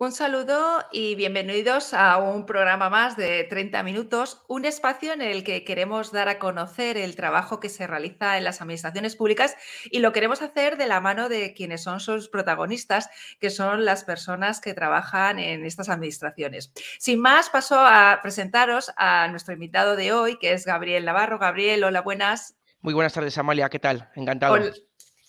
Un 0.00 0.12
saludo 0.12 0.84
y 0.92 1.16
bienvenidos 1.16 1.92
a 1.92 2.18
un 2.18 2.46
programa 2.46 2.88
más 2.88 3.16
de 3.16 3.42
30 3.42 3.82
minutos, 3.82 4.44
un 4.46 4.64
espacio 4.64 5.12
en 5.12 5.20
el 5.20 5.42
que 5.42 5.64
queremos 5.64 6.12
dar 6.12 6.28
a 6.28 6.38
conocer 6.38 6.96
el 6.96 7.16
trabajo 7.16 7.58
que 7.58 7.68
se 7.68 7.84
realiza 7.88 8.38
en 8.38 8.44
las 8.44 8.62
administraciones 8.62 9.16
públicas 9.16 9.56
y 9.90 9.98
lo 9.98 10.12
queremos 10.12 10.40
hacer 10.40 10.76
de 10.76 10.86
la 10.86 11.00
mano 11.00 11.28
de 11.28 11.52
quienes 11.52 11.82
son 11.82 11.98
sus 11.98 12.28
protagonistas, 12.28 13.10
que 13.40 13.50
son 13.50 13.84
las 13.84 14.04
personas 14.04 14.60
que 14.60 14.72
trabajan 14.72 15.40
en 15.40 15.66
estas 15.66 15.88
administraciones. 15.88 16.72
Sin 17.00 17.18
más, 17.18 17.50
paso 17.50 17.80
a 17.80 18.20
presentaros 18.22 18.92
a 18.96 19.26
nuestro 19.26 19.54
invitado 19.54 19.96
de 19.96 20.12
hoy, 20.12 20.38
que 20.38 20.52
es 20.52 20.64
Gabriel 20.64 21.06
Navarro. 21.06 21.40
Gabriel, 21.40 21.82
hola, 21.82 22.02
buenas. 22.02 22.56
Muy 22.82 22.94
buenas 22.94 23.14
tardes, 23.14 23.36
Amalia, 23.36 23.68
¿qué 23.68 23.80
tal? 23.80 24.08
Encantado. 24.14 24.60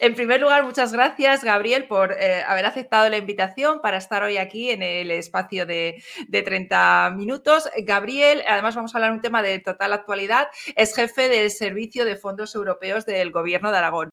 En 0.02 0.16
primer 0.16 0.40
lugar, 0.40 0.64
muchas 0.64 0.94
gracias, 0.94 1.44
Gabriel, 1.44 1.86
por 1.86 2.14
eh, 2.14 2.42
haber 2.48 2.66
aceptado 2.66 3.10
la 3.10 3.18
invitación 3.18 3.82
para 3.82 3.98
estar 3.98 4.24
hoy 4.24 4.38
aquí 4.38 4.70
en 4.70 4.82
el 4.82 5.12
espacio 5.12 5.66
de, 5.66 6.02
30 6.32 7.16
minutos. 7.18 7.70
Gabriel, 7.80 8.42
además 8.48 8.78
vamos 8.78 8.96
a 8.96 8.98
hablar 8.98 9.12
de 9.12 9.18
un 9.18 9.22
tema 9.22 9.44
de 9.44 9.60
total 9.60 9.92
actualidad, 9.92 10.48
es 10.78 10.96
jefe 10.96 11.28
del 11.28 11.52
Servicio 11.52 12.06
de 12.06 12.16
Fondos 12.16 12.56
Europeos 12.56 13.06
del 13.06 13.32
Gobierno 13.32 13.72
de 13.72 13.78
Aragón. 13.78 14.10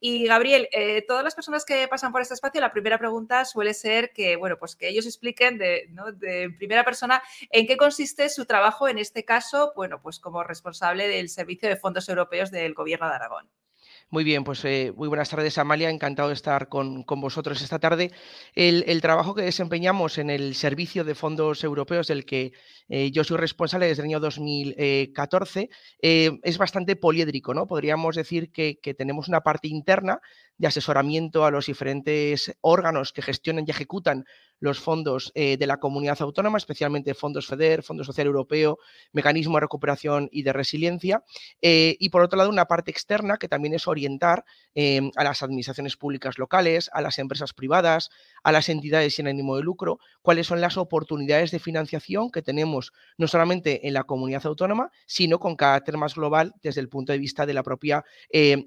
Y 0.00 0.24
Gabriel, 0.26 0.70
eh, 0.72 1.04
todas 1.06 1.22
las 1.22 1.34
personas 1.34 1.66
que 1.66 1.86
pasan 1.86 2.12
por 2.12 2.22
este 2.22 2.32
espacio, 2.32 2.62
la 2.62 2.72
primera 2.72 2.96
pregunta 2.96 3.44
suele 3.44 3.74
ser 3.74 4.14
que, 4.14 4.36
bueno, 4.36 4.56
pues 4.58 4.74
que 4.74 4.88
ellos 4.88 5.04
expliquen 5.04 5.58
de, 5.58 5.90
de 6.14 6.48
primera 6.56 6.82
persona 6.82 7.22
en 7.50 7.66
qué 7.66 7.76
consiste 7.76 8.30
su 8.30 8.46
trabajo 8.46 8.88
en 8.88 8.96
este 8.96 9.26
caso, 9.26 9.74
bueno, 9.76 10.00
pues 10.00 10.18
como 10.18 10.42
responsable 10.44 11.08
del 11.08 11.28
Servicio 11.28 11.68
de 11.68 11.76
Fondos 11.76 12.08
Europeos 12.08 12.50
del 12.50 12.72
Gobierno 12.72 13.06
de 13.10 13.14
Aragón. 13.16 13.50
Muy 14.08 14.22
bien, 14.22 14.44
pues 14.44 14.64
eh, 14.64 14.92
muy 14.96 15.08
buenas 15.08 15.30
tardes, 15.30 15.58
Amalia. 15.58 15.90
Encantado 15.90 16.28
de 16.28 16.34
estar 16.34 16.68
con, 16.68 17.04
vosotros 17.04 17.60
esta 17.60 17.80
tarde. 17.80 18.12
El, 18.54 19.00
trabajo 19.02 19.34
que 19.34 19.42
desempeñamos 19.42 20.18
en 20.18 20.30
el 20.30 20.54
Servicio 20.54 21.02
de 21.02 21.16
Fondos 21.16 21.64
Europeos, 21.64 22.06
del 22.06 22.24
que 22.24 22.52
eh, 22.88 23.10
yo 23.10 23.24
soy 23.24 23.36
responsable 23.38 23.88
desde 23.88 24.02
el 24.02 24.08
año 24.08 24.20
2014, 24.20 25.70
eh, 26.02 26.38
es 26.44 26.56
bastante 26.56 26.94
poliédrico, 26.94 27.52
¿no? 27.52 27.66
Podríamos 27.66 28.14
decir 28.14 28.52
que, 28.52 28.78
que 28.80 28.94
tenemos 28.94 29.26
una 29.26 29.40
parte 29.40 29.66
interna 29.66 30.20
de 30.58 30.68
asesoramiento 30.68 31.44
a 31.44 31.50
los 31.50 31.66
diferentes 31.66 32.56
órganos 32.60 33.12
que 33.12 33.22
gestionan 33.22 33.64
y 33.66 33.70
ejecutan 33.70 34.24
los 34.58 34.80
fondos 34.80 35.32
eh, 35.34 35.56
de 35.56 35.66
la 35.66 35.76
comunidad 35.78 36.16
autónoma, 36.20 36.58
especialmente 36.58 37.14
fondos 37.14 37.46
FEDER, 37.46 37.82
Fondo 37.82 38.04
Social 38.04 38.26
Europeo, 38.26 38.78
Mecanismo 39.12 39.56
de 39.56 39.60
Recuperación 39.60 40.28
y 40.32 40.42
de 40.42 40.52
Resiliencia. 40.52 41.24
Eh, 41.60 41.96
y 41.98 42.08
por 42.08 42.22
otro 42.22 42.38
lado, 42.38 42.50
una 42.50 42.66
parte 42.66 42.90
externa 42.90 43.36
que 43.36 43.48
también 43.48 43.74
es 43.74 43.86
orientar 43.86 44.44
eh, 44.74 45.10
a 45.16 45.24
las 45.24 45.42
administraciones 45.42 45.96
públicas 45.96 46.38
locales, 46.38 46.90
a 46.92 47.02
las 47.02 47.18
empresas 47.18 47.52
privadas, 47.52 48.10
a 48.46 48.52
las 48.52 48.68
entidades 48.68 49.16
sin 49.16 49.26
ánimo 49.26 49.56
de 49.56 49.64
lucro, 49.64 49.98
cuáles 50.22 50.46
son 50.46 50.60
las 50.60 50.76
oportunidades 50.76 51.50
de 51.50 51.58
financiación 51.58 52.30
que 52.30 52.42
tenemos 52.42 52.92
no 53.18 53.26
solamente 53.26 53.88
en 53.88 53.92
la 53.92 54.04
comunidad 54.04 54.46
autónoma, 54.46 54.92
sino 55.04 55.40
con 55.40 55.56
carácter 55.56 55.96
más 55.96 56.14
global 56.14 56.54
desde 56.62 56.80
el 56.80 56.88
punto 56.88 57.10
de 57.10 57.18
vista 57.18 57.44
de 57.44 57.54
la 57.54 57.64
propia 57.64 58.04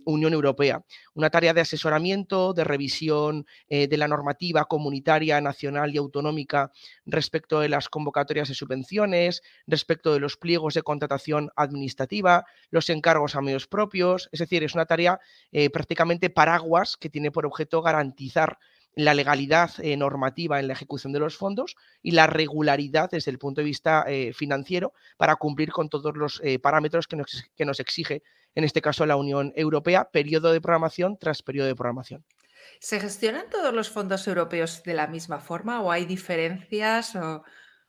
Unión 0.03 0.33
Europea. 0.33 0.83
Una 1.13 1.29
tarea 1.29 1.53
de 1.53 1.61
asesoramiento, 1.61 2.51
de 2.51 2.65
revisión 2.65 3.45
de 3.69 3.97
la 3.97 4.09
normativa 4.09 4.65
comunitaria 4.65 5.39
nacional 5.39 5.95
y 5.95 5.97
autonómica 5.97 6.73
respecto 7.05 7.61
de 7.61 7.69
las 7.69 7.87
convocatorias 7.87 8.49
de 8.49 8.55
subvenciones, 8.55 9.43
respecto 9.65 10.13
de 10.13 10.19
los 10.19 10.35
pliegos 10.35 10.73
de 10.73 10.81
contratación 10.81 11.51
administrativa, 11.55 12.45
los 12.69 12.89
encargos 12.89 13.37
a 13.37 13.41
medios 13.41 13.65
propios. 13.67 14.27
Es 14.33 14.41
decir, 14.41 14.61
es 14.65 14.75
una 14.75 14.85
tarea 14.85 15.21
eh, 15.53 15.69
prácticamente 15.69 16.29
paraguas 16.29 16.97
que 16.97 17.09
tiene 17.09 17.31
por 17.31 17.45
objeto 17.45 17.81
garantizar 17.81 18.59
la 19.03 19.13
legalidad 19.13 19.71
eh, 19.79 19.95
normativa 19.97 20.59
en 20.59 20.67
la 20.67 20.73
ejecución 20.73 21.13
de 21.13 21.19
los 21.19 21.37
fondos 21.37 21.75
y 22.01 22.11
la 22.11 22.27
regularidad 22.27 23.09
desde 23.09 23.31
el 23.31 23.39
punto 23.39 23.61
de 23.61 23.65
vista 23.65 24.05
eh, 24.07 24.33
financiero 24.33 24.93
para 25.17 25.35
cumplir 25.35 25.71
con 25.71 25.89
todos 25.89 26.15
los 26.15 26.41
parámetros 26.61 27.07
que 27.07 27.15
nos, 27.15 27.43
que 27.55 27.65
nos 27.65 27.79
exige, 27.79 28.23
en 28.55 28.63
este 28.63 28.81
caso, 28.81 29.05
la 29.05 29.15
Unión 29.15 29.53
Europea, 29.55 30.09
periodo 30.11 30.51
de 30.51 30.61
programación 30.61 31.17
tras 31.17 31.41
periodo 31.41 31.67
de 31.67 31.75
programación. 31.75 32.25
¿Se 32.79 32.99
gestionan 32.99 33.49
todos 33.49 33.73
los 33.73 33.89
fondos 33.89 34.27
europeos 34.27 34.83
de 34.83 34.93
la 34.93 35.07
misma 35.07 35.39
forma 35.39 35.81
o 35.81 35.91
hay 35.91 36.05
diferencias? 36.05 37.13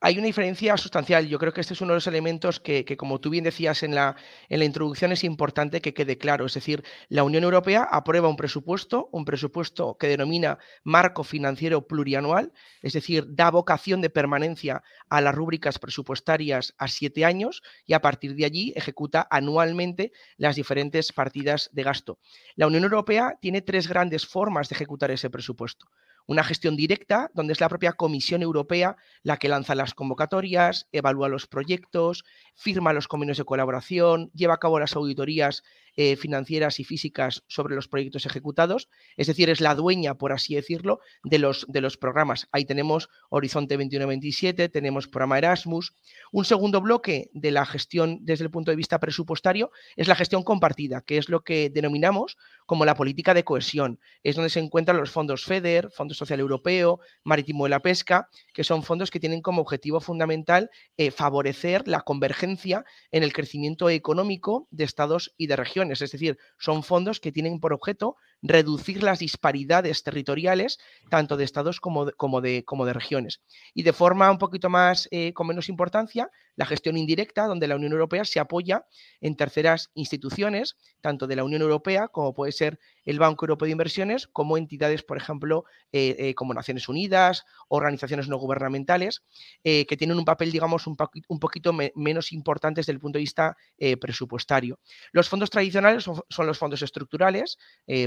Hay 0.03 0.16
una 0.16 0.27
diferencia 0.27 0.77
sustancial. 0.78 1.28
Yo 1.28 1.38
creo 1.38 1.53
que 1.53 1.61
este 1.61 1.75
es 1.75 1.81
uno 1.83 1.93
de 1.93 1.97
los 1.99 2.06
elementos 2.06 2.59
que, 2.59 2.84
como 2.97 3.21
tú 3.21 3.28
bien 3.28 3.44
decías 3.44 3.83
en 3.83 3.94
la, 3.94 4.16
en 4.49 4.59
la 4.59 4.65
introducción, 4.65 5.12
es 5.12 5.25
importante 5.25 5.83
que 5.83 5.93
quede 5.93 6.16
claro. 6.16 6.47
Es 6.47 6.55
decir, 6.55 6.83
la 7.09 7.22
Unión 7.22 7.44
Europea 7.44 7.87
aprueba 7.91 8.28
un 8.28 8.37
presupuesto, 8.37 9.10
un 9.12 9.27
presupuesto 9.27 9.99
que 9.99 10.09
denomina 10.09 10.59
marco 10.84 11.22
financiero 11.22 11.87
plurianual, 11.87 12.53
es 12.81 12.94
decir, 12.94 13.27
da 13.28 13.50
vocación 13.50 14.00
de 14.00 14.09
permanencia 14.09 14.83
a 15.10 15.21
las 15.21 15.34
rúbricas 15.34 15.78
presupuestarias 15.78 16.75
a 16.78 16.89
siete 16.89 17.27
años 17.27 17.62
y 17.84 17.93
a 17.93 18.00
partir 18.00 18.34
de 18.34 18.47
allí 18.47 18.72
ejecuta 18.77 19.28
anualmente 19.31 20.12
las 20.39 20.56
diferentes 20.56 21.12
partidas 21.12 21.69
de 21.72 21.83
gasto. 21.83 22.19
La 22.56 22.66
Unión 22.66 22.84
Europea 22.84 23.37
tiene 23.41 23.60
tres 23.60 23.87
grandes 23.87 24.27
formas 24.27 24.71
de 24.71 24.77
ejecutar 24.77 25.10
ese 25.10 25.28
presupuesto 25.28 25.89
una 26.26 26.44
gestión 26.44 26.76
directa, 26.76 27.31
donde 27.34 27.53
es 27.53 27.60
la 27.60 27.69
propia 27.69 27.92
Comisión 27.92 28.42
Europea 28.42 28.97
la 29.22 29.36
que 29.36 29.48
lanza 29.48 29.75
las 29.75 29.94
convocatorias, 29.94 30.88
evalúa 30.92 31.28
los 31.28 31.47
proyectos, 31.47 32.25
firma 32.54 32.92
los 32.92 33.08
convenios 33.08 33.38
de 33.38 33.44
colaboración, 33.44 34.30
lleva 34.34 34.54
a 34.54 34.59
cabo 34.59 34.78
las 34.78 34.97
auditorías 34.97 35.62
eh, 35.97 36.17
financieras 36.17 36.81
y 36.81 36.84
físicas 36.84 37.45
sobre 37.49 37.75
los 37.75 37.89
proyectos 37.89 38.27
ejecutados, 38.27 38.89
es 39.17 39.27
decir, 39.27 39.51
es 39.51 39.61
la 39.61 39.75
dueña, 39.75 40.15
por 40.15 40.33
así 40.33 40.55
decirlo, 40.55 41.01
de 41.25 41.39
los, 41.39 41.67
de 41.69 41.81
los 41.81 41.97
programas. 41.97 42.49
Ahí 42.53 42.65
tenemos 42.65 43.09
Horizonte 43.28 43.78
21-27, 43.78 44.71
tenemos 44.71 45.09
programa 45.09 45.39
Erasmus. 45.39 45.95
Un 46.33 46.45
segundo 46.45 46.81
bloque 46.81 47.31
de 47.33 47.51
la 47.51 47.67
gestión 47.67 48.19
desde 48.23 48.45
el 48.45 48.51
punto 48.51 48.71
de 48.71 48.77
vista 48.77 49.01
presupuestario 49.01 49.71
es 49.97 50.09
la 50.09 50.15
gestión 50.15 50.43
compartida, 50.43 51.03
que 51.03 51.19
es 51.19 51.28
lo 51.28 51.43
que 51.43 51.71
denominamos 51.71 52.37
como 52.67 52.84
la 52.84 52.95
política 52.95 53.34
de 53.34 53.45
cohesión. 53.45 53.99
Es 54.22 54.37
donde 54.37 54.51
se 54.51 54.61
encuentran 54.61 54.97
los 54.97 55.11
fondos 55.11 55.45
FEDER, 55.45 55.91
Fondo 55.91 56.15
Social 56.15 56.41
Europeo, 56.41 57.01
Marítimo 57.25 57.65
de 57.65 57.71
la 57.71 57.81
Pesca, 57.81 58.28
que 58.55 58.65
son 58.65 58.83
fondos 58.83 59.11
que 59.11 59.21
tienen 59.21 59.43
como 59.43 59.62
objetivo 59.62 60.01
fundamental 60.01 60.71
eh, 60.97 61.11
favorecer 61.11 61.89
la 61.89 62.03
convergencia 62.03 62.84
en 63.11 63.22
el 63.22 63.33
crecimiento 63.33 63.91
económico 63.91 64.69
de 64.71 64.84
estados 64.84 65.34
y 65.37 65.47
de 65.47 65.57
regiones. 65.57 65.79
Es 66.02 66.12
decir, 66.12 66.38
son 66.58 66.82
fondos 66.82 67.20
que 67.20 67.32
tienen 67.32 67.60
por 67.60 67.72
objeto 67.72 68.16
reducir 68.43 69.03
las 69.03 69.19
disparidades 69.19 70.03
territoriales, 70.03 70.78
tanto 71.09 71.37
de 71.37 71.45
estados 71.45 71.81
como 71.81 72.06
de, 72.06 72.12
como 72.12 72.41
de, 72.41 72.65
como 72.65 72.87
de 72.87 72.93
regiones. 72.93 73.41
Y 73.75 73.83
de 73.83 73.93
forma 73.93 74.31
un 74.31 74.39
poquito 74.39 74.71
más, 74.71 75.09
eh, 75.11 75.33
con 75.33 75.47
menos 75.47 75.69
importancia, 75.69 76.31
la 76.56 76.67
gestión 76.67 76.97
indirecta, 76.97 77.47
donde 77.47 77.69
la 77.69 77.77
Unión 77.77 77.93
Europea 77.93 78.25
se 78.25 78.41
apoya 78.41 78.84
en 79.21 79.37
terceras 79.37 79.91
instituciones, 79.95 80.77
tanto 81.01 81.27
de 81.27 81.37
la 81.37 81.45
Unión 81.45 81.62
Europea 81.62 82.09
como 82.09 82.34
puede 82.34 82.53
ser 82.53 82.78
el 83.05 83.19
Banco 83.19 83.45
Europeo 83.45 83.67
de 83.67 83.73
Inversiones, 83.73 84.27
como 84.27 84.59
entidades, 84.59 85.03
por 85.03 85.17
ejemplo, 85.17 85.65
eh, 85.93 86.17
eh, 86.19 86.34
como 86.34 86.53
Naciones 86.53 86.89
Unidas, 86.89 87.45
organizaciones 87.69 88.28
no 88.28 88.37
gubernamentales, 88.37 89.22
que 89.62 89.97
tienen 89.97 90.19
un 90.19 90.25
papel, 90.25 90.51
digamos, 90.51 90.87
un, 90.87 90.97
poquito 90.97 91.72
menos 91.95 92.33
importante 92.33 92.81
desde 92.81 92.93
el 92.93 93.01
punto 93.01 93.19
de 93.19 93.22
vista 93.22 93.57
presupuestario. 94.01 94.78
Los 95.13 95.28
fondos 95.28 95.51
tradicionales 95.51 96.04
son, 96.04 96.21
son 96.28 96.47
los 96.47 96.59
fondos 96.59 96.83
estructurales, 96.83 97.59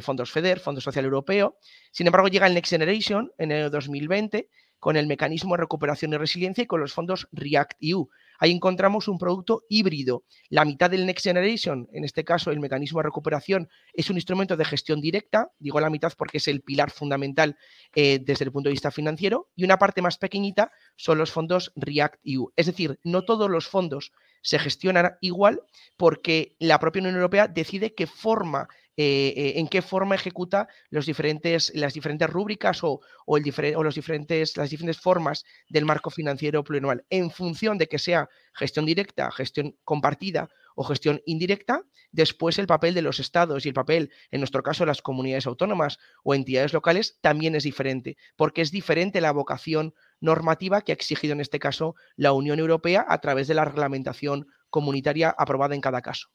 fondos 0.02 0.23
FEDER, 0.32 0.60
Fondo 0.60 0.82
Social 0.82 1.06
Europeo. 1.06 1.58
Sin 1.92 2.08
embargo, 2.08 2.28
llega 2.28 2.48
el 2.48 2.54
Next 2.54 2.70
Generation 2.70 3.32
en 3.38 3.52
el 3.52 3.70
2020 3.70 4.50
con 4.84 4.98
el 4.98 5.08
mecanismo 5.08 5.56
de 5.56 5.62
recuperación 5.62 6.12
y 6.12 6.18
resiliencia 6.18 6.66
y 6.66 6.68
con 6.68 6.82
los 6.82 6.92
fondos 6.92 7.30
REACT-EU. 7.32 8.10
Ahí 8.38 8.52
encontramos 8.52 9.08
un 9.08 9.18
producto 9.18 9.64
híbrido. 9.70 10.26
La 10.50 10.66
mitad 10.66 10.90
del 10.90 11.06
Next 11.06 11.24
Generation, 11.24 11.88
en 11.94 12.04
este 12.04 12.26
caso 12.26 12.52
el 12.52 12.60
mecanismo 12.60 13.00
de 13.00 13.04
recuperación, 13.04 13.70
es 13.94 14.10
un 14.10 14.18
instrumento 14.18 14.58
de 14.58 14.66
gestión 14.66 15.00
directa, 15.00 15.54
digo 15.58 15.80
la 15.80 15.90
mitad 15.90 16.12
porque 16.18 16.40
es 16.40 16.50
el 16.50 16.60
pilar 16.60 16.92
fundamental 16.92 17.56
eh, 17.96 18.20
desde 18.22 18.44
el 18.44 18.52
punto 18.52 18.68
de 18.68 18.74
vista 18.74 18.92
financiero, 18.92 19.48
y 19.56 19.64
una 19.64 19.80
parte 19.80 20.02
más 20.02 20.18
pequeñita 20.18 20.70
son 20.98 21.18
los 21.18 21.32
fondos 21.32 21.72
REACT-EU. 21.78 22.52
Es 22.58 22.66
decir, 22.66 23.00
no 23.06 23.24
todos 23.24 23.50
los 23.50 23.70
fondos 23.70 24.12
se 24.44 24.60
gestionan 24.60 25.18
igual 25.22 25.62
porque 25.98 26.56
la 26.60 26.80
propia 26.80 27.02
Unión 27.02 27.16
Europea 27.16 27.48
decide 27.48 27.96
qué 27.96 28.06
forma 28.06 28.68
eh, 28.96 29.34
eh, 29.36 29.54
en 29.56 29.68
qué 29.68 29.82
forma 29.82 30.14
ejecuta 30.14 30.68
diferentes, 30.92 31.72
las 31.74 31.96
diferentes 31.96 32.30
rúbricas 32.30 32.84
o, 32.84 33.02
o 33.26 33.40
los 33.40 33.96
diferentes, 33.96 34.56
las 34.56 34.70
diferentes 34.70 35.02
formas 35.02 35.46
del 35.68 35.86
marco 35.86 36.12
financiero 36.12 36.64
plurianual. 36.64 37.04
En 37.10 37.32
función 37.32 37.80
de 37.80 37.88
que 37.88 37.98
sea 37.98 38.30
gestión 38.54 38.86
directa, 38.86 39.32
gestión 39.32 39.76
compartida 39.84 40.48
o 40.76 40.84
gestión 40.84 41.24
indirecta, 41.26 41.82
después 42.12 42.60
el 42.60 42.68
papel 42.68 42.94
de 42.94 43.02
los 43.02 43.20
estados 43.20 43.66
y 43.66 43.70
el 43.70 43.74
papel, 43.74 44.12
en 44.30 44.42
nuestro 44.42 44.62
caso, 44.62 44.84
de 44.84 44.88
las 44.88 45.02
comunidades 45.02 45.48
autónomas 45.48 45.98
o 46.24 46.36
entidades 46.36 46.74
locales 46.74 47.18
también 47.22 47.56
es 47.56 47.64
diferente, 47.64 48.16
porque 48.36 48.62
es 48.62 48.72
diferente 48.72 49.22
la 49.22 49.32
vocación 49.32 49.96
normativa 50.24 50.82
que 50.82 50.94
ha 50.94 50.96
exigido 50.96 51.34
en 51.34 51.42
este 51.42 51.60
caso 51.60 51.96
la 52.16 52.32
Unión 52.32 52.58
Europea 52.60 53.06
a 53.08 53.20
través 53.20 53.48
de 53.48 53.54
la 53.54 53.66
reglamentación 53.66 54.48
comunitaria 54.70 55.36
aprobada 55.38 55.76
en 55.76 55.82
cada 55.82 56.02
caso. 56.02 56.30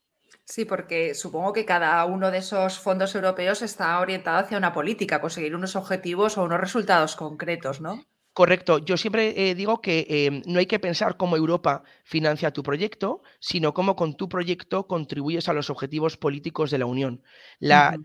Sí, 0.45 0.65
porque 0.67 1.15
supongo 1.15 1.53
que 1.53 1.65
cada 1.65 2.05
uno 2.05 2.31
de 2.31 2.39
esos 2.39 2.79
fondos 2.79 3.15
europeos 3.15 3.63
está 3.63 3.99
orientado 3.99 4.39
hacia 4.39 4.59
una 4.59 4.73
política, 4.73 5.21
conseguir 5.21 5.57
unos 5.57 5.75
objetivos 5.75 6.37
o 6.37 6.45
unos 6.45 6.61
resultados 6.61 7.17
concretos, 7.17 7.81
¿no? 7.81 8.05
Correcto. 8.33 8.79
Yo 8.79 8.97
siempre 8.97 9.51
eh, 9.51 9.57
digo 9.57 9.81
que 9.81 10.07
em, 10.09 10.43
no 10.47 10.61
hay 10.61 10.67
que 10.67 10.79
pensar 10.79 11.17
cómo 11.17 11.37
Europa 11.37 11.83
financia 12.05 12.53
tu 12.53 12.63
proyecto, 12.63 13.21
sino 13.41 13.75
cómo 13.75 13.97
con 13.97 14.17
tu 14.17 14.29
proyecto 14.29 14.87
contribuyes 14.87 15.49
a 15.49 15.53
los 15.53 15.71
objetivos 15.71 16.17
políticos 16.17 16.71
de 16.71 16.79
la 16.79 16.87
Unión. 16.87 17.21
La, 17.59 17.97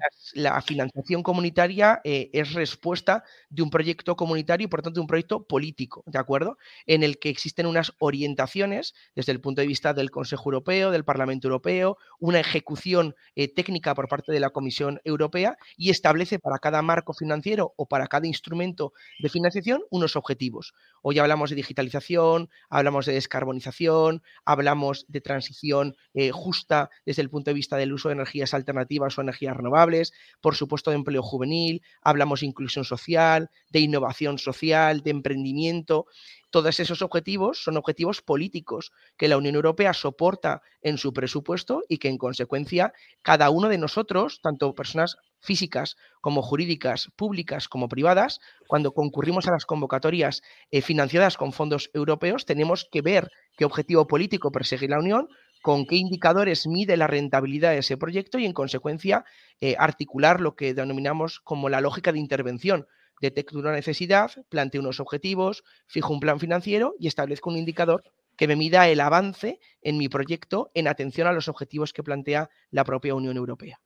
financiación 0.65 1.21
comunitaria 1.21 2.01
eh, 2.03 2.31
es 2.33 2.53
respuesta 2.53 3.23
de 3.49 3.61
un 3.61 3.69
proyecto 3.69 4.15
comunitario 4.15 4.65
y, 4.65 4.67
por 4.67 4.81
tanto, 4.81 4.95
de 4.97 5.01
un 5.01 5.07
proyecto 5.07 5.45
político, 5.45 6.03
¿de 6.07 6.17
acuerdo? 6.17 6.57
En 6.87 7.03
el 7.03 7.19
que 7.19 7.29
existen 7.29 7.67
unas 7.67 7.93
orientaciones 7.99 8.95
desde 9.15 9.33
el 9.33 9.39
punto 9.39 9.61
de 9.61 9.67
vista 9.67 9.93
del 9.93 10.09
Consejo 10.09 10.49
Europeo, 10.49 10.89
del 10.89 11.05
Parlamento 11.05 11.47
Europeo, 11.47 11.97
una 12.19 12.39
ejecución 12.39 13.15
eh, 13.35 13.53
técnica 13.53 13.93
por 13.93 14.07
parte 14.07 14.31
de 14.31 14.39
la 14.39 14.49
Comisión 14.49 14.99
Europea 15.03 15.57
y 15.77 15.91
establece 15.91 16.39
para 16.39 16.57
cada 16.57 16.81
marco 16.81 17.13
financiero 17.13 17.73
o 17.77 17.87
para 17.87 18.07
cada 18.07 18.25
instrumento 18.25 18.93
de 19.19 19.29
financiación 19.29 19.83
unos 19.91 20.15
objetivos 20.15 20.22
objetivos. 20.23 20.73
Hoy 21.01 21.19
hablamos 21.19 21.49
de 21.49 21.57
digitalización, 21.57 22.49
hablamos 22.69 23.05
de 23.05 23.13
descarbonización, 23.13 24.23
hablamos 24.45 25.05
de 25.09 25.21
transición 25.21 25.95
eh, 26.13 26.31
justa 26.31 26.89
desde 27.05 27.21
el 27.21 27.29
punto 27.29 27.51
de 27.51 27.55
vista 27.55 27.75
del 27.75 27.91
uso 27.91 28.07
de 28.07 28.15
energías 28.15 28.53
alternativas 28.53 29.17
o 29.17 29.21
energías 29.21 29.57
renovables, 29.57 30.13
por 30.39 30.55
supuesto 30.55 30.91
de 30.91 30.95
empleo 30.95 31.21
juvenil, 31.21 31.81
hablamos 32.01 32.39
de 32.39 32.47
inclusión 32.47 32.85
social, 32.85 33.49
de 33.69 33.79
innovación 33.79 34.37
social, 34.37 35.01
de 35.01 35.11
emprendimiento. 35.11 36.05
Todos 36.49 36.79
esos 36.79 37.01
objetivos 37.01 37.63
son 37.63 37.77
objetivos 37.77 38.21
políticos 38.21 38.91
que 39.17 39.27
la 39.27 39.37
Unión 39.37 39.55
Europea 39.55 39.93
soporta 39.93 40.61
en 40.81 40.97
su 40.97 41.11
presupuesto 41.11 41.81
y 41.89 41.97
que 41.97 42.09
en 42.09 42.17
consecuencia 42.17 42.93
cada 43.21 43.49
uno 43.49 43.69
de 43.69 43.77
nosotros, 43.77 44.39
tanto 44.41 44.73
personas 44.73 45.17
físicas 45.43 45.97
como 46.21 46.41
jurídicas, 46.41 47.09
públicas 47.15 47.67
como 47.67 47.89
privadas, 47.89 48.39
cuando 48.67 48.93
concurrimos 48.93 49.47
a 49.47 49.51
las 49.51 49.65
convocatorias 49.65 50.41
eh, 50.71 50.81
financiadas 50.81 51.37
con 51.37 51.51
fondos 51.51 51.91
europeos, 51.93 52.45
tenemos 52.45 52.87
que 52.91 53.01
ver 53.01 53.29
qué 53.57 53.65
objetivo 53.65 54.07
político 54.07 54.51
persigue 54.51 54.87
la 54.87 54.99
Unión, 54.99 55.27
con 55.61 55.85
qué 55.85 55.97
indicadores 55.97 56.65
mide 56.65 56.97
la 56.97 57.07
rentabilidad 57.07 57.71
de 57.71 57.79
ese 57.79 57.97
proyecto 57.97 58.39
y, 58.39 58.45
en 58.45 58.53
consecuencia, 58.53 59.25
eh, 59.61 59.75
articular 59.77 60.41
lo 60.41 60.55
que 60.55 60.73
denominamos 60.73 61.39
como 61.41 61.69
la 61.69 61.81
lógica 61.81 62.11
de 62.11 62.19
intervención. 62.19 62.87
Detecto 63.21 63.59
una 63.59 63.71
necesidad, 63.71 64.31
planteo 64.49 64.81
unos 64.81 64.99
objetivos, 64.99 65.63
fijo 65.87 66.11
un 66.11 66.19
plan 66.19 66.39
financiero 66.39 66.95
y 66.99 67.07
establezco 67.07 67.49
un 67.49 67.57
indicador 67.57 68.03
que 68.37 68.47
me 68.47 68.55
mida 68.55 68.89
el 68.89 68.99
avance 68.99 69.59
en 69.81 69.97
mi 69.97 70.09
proyecto 70.09 70.71
en 70.73 70.87
atención 70.87 71.27
a 71.27 71.33
los 71.33 71.47
objetivos 71.47 71.93
que 71.93 72.03
plantea 72.03 72.49
la 72.71 72.83
propia 72.83 73.15
Unión 73.15 73.37
Europea. 73.37 73.79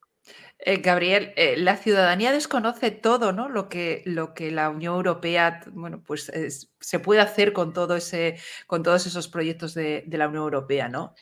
Eh, 0.60 0.78
Gabriel, 0.78 1.34
eh, 1.36 1.56
la 1.58 1.78
ciudadanía 1.78 2.32
desconoce 2.32 2.90
todo, 2.92 3.32
¿no? 3.32 3.48
Lo 3.48 3.70
que, 3.70 4.02
lo 4.06 4.34
que 4.34 4.50
la 4.50 4.70
Unión 4.70 4.96
Europea, 4.96 5.62
bueno, 5.72 6.02
pues 6.06 6.32
se 6.80 7.00
puede 7.00 7.22
hacer 7.22 7.54
con 7.54 7.74
todo 7.74 7.96
ese, 7.96 8.40
con 8.66 8.82
todos 8.82 9.06
esos 9.06 9.28
proyectos 9.28 9.74
de, 9.74 10.04
la 10.08 10.28
Unión 10.28 10.44
Europea, 10.44 10.90
¿no? 10.90 11.14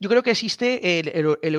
Yo 0.00 0.08
creo 0.08 0.22
que 0.22 0.30
existe 0.30 1.00
el, 1.00 1.08
el, 1.42 1.54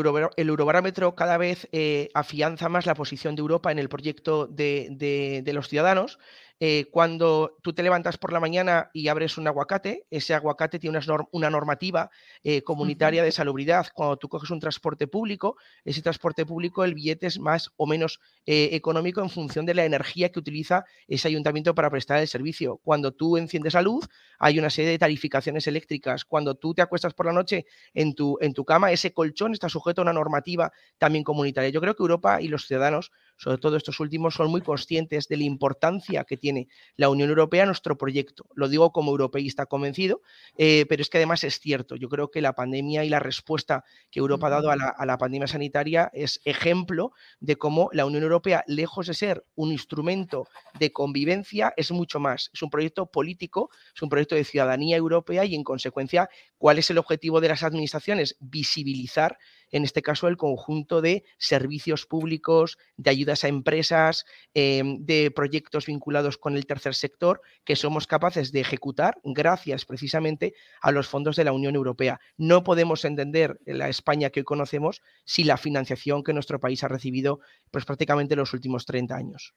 eurobarómetro 0.47 1.13
cada 1.13 1.37
vez 1.37 1.67
eh, 1.71 2.09
afianza 2.13 2.69
más 2.69 2.85
la 2.85 2.95
posición 2.95 3.35
de 3.35 3.41
Europa 3.41 3.71
en 3.71 3.79
el 3.79 3.89
proyecto 3.89 4.47
de, 4.47 5.41
de 5.43 5.53
los 5.53 5.67
ciudadanos. 5.67 6.19
Eh, 6.61 6.87
cuando 6.91 7.57
tú 7.61 7.71
te 7.71 7.83
levantas 7.83 8.17
por 8.17 8.33
la 8.33 8.41
mañana 8.41 8.89
y 8.93 9.07
abres 9.07 9.37
un 9.37 9.47
aguacate, 9.47 10.05
ese 10.09 10.33
aguacate 10.33 10.77
tiene 10.77 10.99
una, 11.31 11.49
normativa 11.49 12.09
eh, 12.43 12.63
comunitaria 12.63 13.23
de 13.23 13.31
salubridad. 13.31 13.87
Cuando 13.93 14.17
tú 14.17 14.27
coges 14.27 14.49
un 14.49 14.59
transporte 14.59 15.07
público, 15.07 15.55
ese 15.85 16.01
transporte 16.01 16.45
público, 16.45 16.83
el 16.83 16.95
billete 16.95 17.27
es 17.27 17.39
más 17.39 17.71
o 17.77 17.85
menos 17.85 18.19
eh, 18.45 18.69
económico 18.73 19.21
en 19.21 19.29
función 19.29 19.65
de 19.65 19.73
la 19.73 19.85
energía 19.85 20.31
que 20.31 20.39
utiliza 20.39 20.85
ese 21.07 21.29
ayuntamiento 21.29 21.73
para 21.73 21.89
prestar 21.89 22.19
el 22.19 22.27
servicio. 22.27 22.77
Cuando 22.83 23.13
tú 23.13 23.37
enciendes 23.37 23.73
la 23.73 23.81
luz, 23.81 24.09
hay 24.37 24.59
una 24.59 24.69
serie 24.69 24.91
de 24.91 24.99
tarificaciones 24.99 25.65
eléctricas. 25.67 26.25
Cuando 26.25 26.55
tú 26.55 26.73
te 26.73 26.81
acuestas 26.81 27.13
por 27.13 27.25
la 27.25 27.33
noche 27.33 27.65
en 27.93 28.15
tu, 28.15 28.37
en 28.41 28.53
tu 28.53 28.65
cama, 28.65 28.91
ese 28.91 29.13
colchón 29.13 29.53
está 29.53 29.69
sujeto 29.69 30.01
a 30.01 30.03
una 30.03 30.13
normativa 30.13 30.73
también 30.97 31.23
comunitaria. 31.23 31.69
Yo 31.69 31.79
creo 31.79 31.95
que 31.95 32.03
Europa 32.03 32.41
y 32.41 32.49
los 32.49 32.67
ciudadanos 32.67 33.11
sobre 33.39 33.57
todo 33.57 33.77
estos 33.77 34.01
últimos, 34.01 34.33
son 34.35 34.51
muy 34.51 34.61
conscientes 34.61 35.29
de 35.29 35.37
la 35.37 35.43
importancia 35.43 36.25
que 36.25 36.35
tiene 36.35 36.67
la 36.97 37.07
Unión 37.07 37.29
Europea 37.29 37.65
nuestro 37.65 37.97
proyecto. 37.97 38.45
Lo 38.53 38.67
digo 38.67 38.91
como 38.91 39.11
europeísta 39.11 39.65
convencido, 39.65 40.21
eh, 40.57 40.85
pero 40.89 41.01
es 41.01 41.09
que 41.09 41.19
además 41.19 41.45
es 41.45 41.57
cierto. 41.61 41.95
Yo 41.95 42.09
creo 42.09 42.31
que 42.31 42.41
la 42.41 42.53
pandemia 42.53 43.05
y 43.05 43.09
la 43.09 43.19
respuesta 43.19 43.85
que 44.11 44.19
Europa 44.19 44.47
ha 44.47 44.49
dado 44.49 44.71
a 44.71 45.05
la, 45.05 45.17
pandemia 45.17 45.47
sanitaria 45.47 46.11
es 46.13 46.41
ejemplo 46.43 47.13
de 47.39 47.55
cómo 47.55 47.89
la 47.93 48.05
Unión 48.05 48.23
Europea, 48.23 48.65
lejos 48.67 49.07
de 49.07 49.13
ser 49.13 49.45
un 49.55 49.71
instrumento 49.71 50.49
de 50.77 50.91
convivencia, 50.91 51.73
es 51.77 51.91
mucho 51.91 52.19
más. 52.19 52.51
Es 52.53 52.61
un 52.61 52.69
proyecto 52.69 53.05
político, 53.05 53.69
es 53.95 54.01
un 54.01 54.09
proyecto 54.09 54.35
de 54.35 54.43
ciudadanía 54.43 54.97
europea 54.97 55.45
y 55.45 55.55
en 55.55 55.63
consecuencia, 55.63 56.29
¿cuál 56.57 56.77
es 56.77 56.89
el 56.89 56.97
objetivo 56.97 57.39
de 57.39 57.47
las 57.47 57.63
administraciones? 57.63 58.35
Visibilizar 58.41 59.37
en 59.71 59.83
este 59.83 60.01
caso 60.01 60.27
el 60.27 60.37
conjunto 60.37 61.01
de 61.01 61.23
servicios 61.37 62.05
públicos, 62.05 62.77
de 62.97 63.09
ayudas 63.09 63.43
a 63.43 63.47
empresas, 63.47 64.25
em, 64.53 65.03
de 65.05 65.31
proyectos 65.31 65.85
vinculados 65.85 66.37
con 66.37 66.55
el 66.55 66.65
tercer 66.65 66.95
sector 66.95 67.41
que 67.63 67.75
somos 67.75 68.07
capaces 68.07 68.51
de 68.51 68.61
ejecutar 68.61 69.17
gracias 69.23 69.85
precisamente 69.85 70.53
a 70.81 70.91
los 70.91 71.07
fondos 71.07 71.35
de 71.35 71.43
la 71.43 71.51
Unión 71.51 71.75
Europea. 71.75 72.19
No 72.37 72.63
podemos 72.63 73.05
entender 73.05 73.59
la 73.65 73.89
España 73.89 74.29
que 74.29 74.41
hoy 74.41 74.45
conocemos 74.45 75.01
sin 75.25 75.47
la 75.47 75.57
financiación 75.57 76.23
que 76.23 76.33
nuestro 76.33 76.59
país 76.59 76.83
ha 76.83 76.87
recibido 76.87 77.39
pues, 77.71 77.85
prácticamente 77.85 78.35
los 78.35 78.53
últimos 78.53 78.85
30 78.85 79.15
años. 79.15 79.53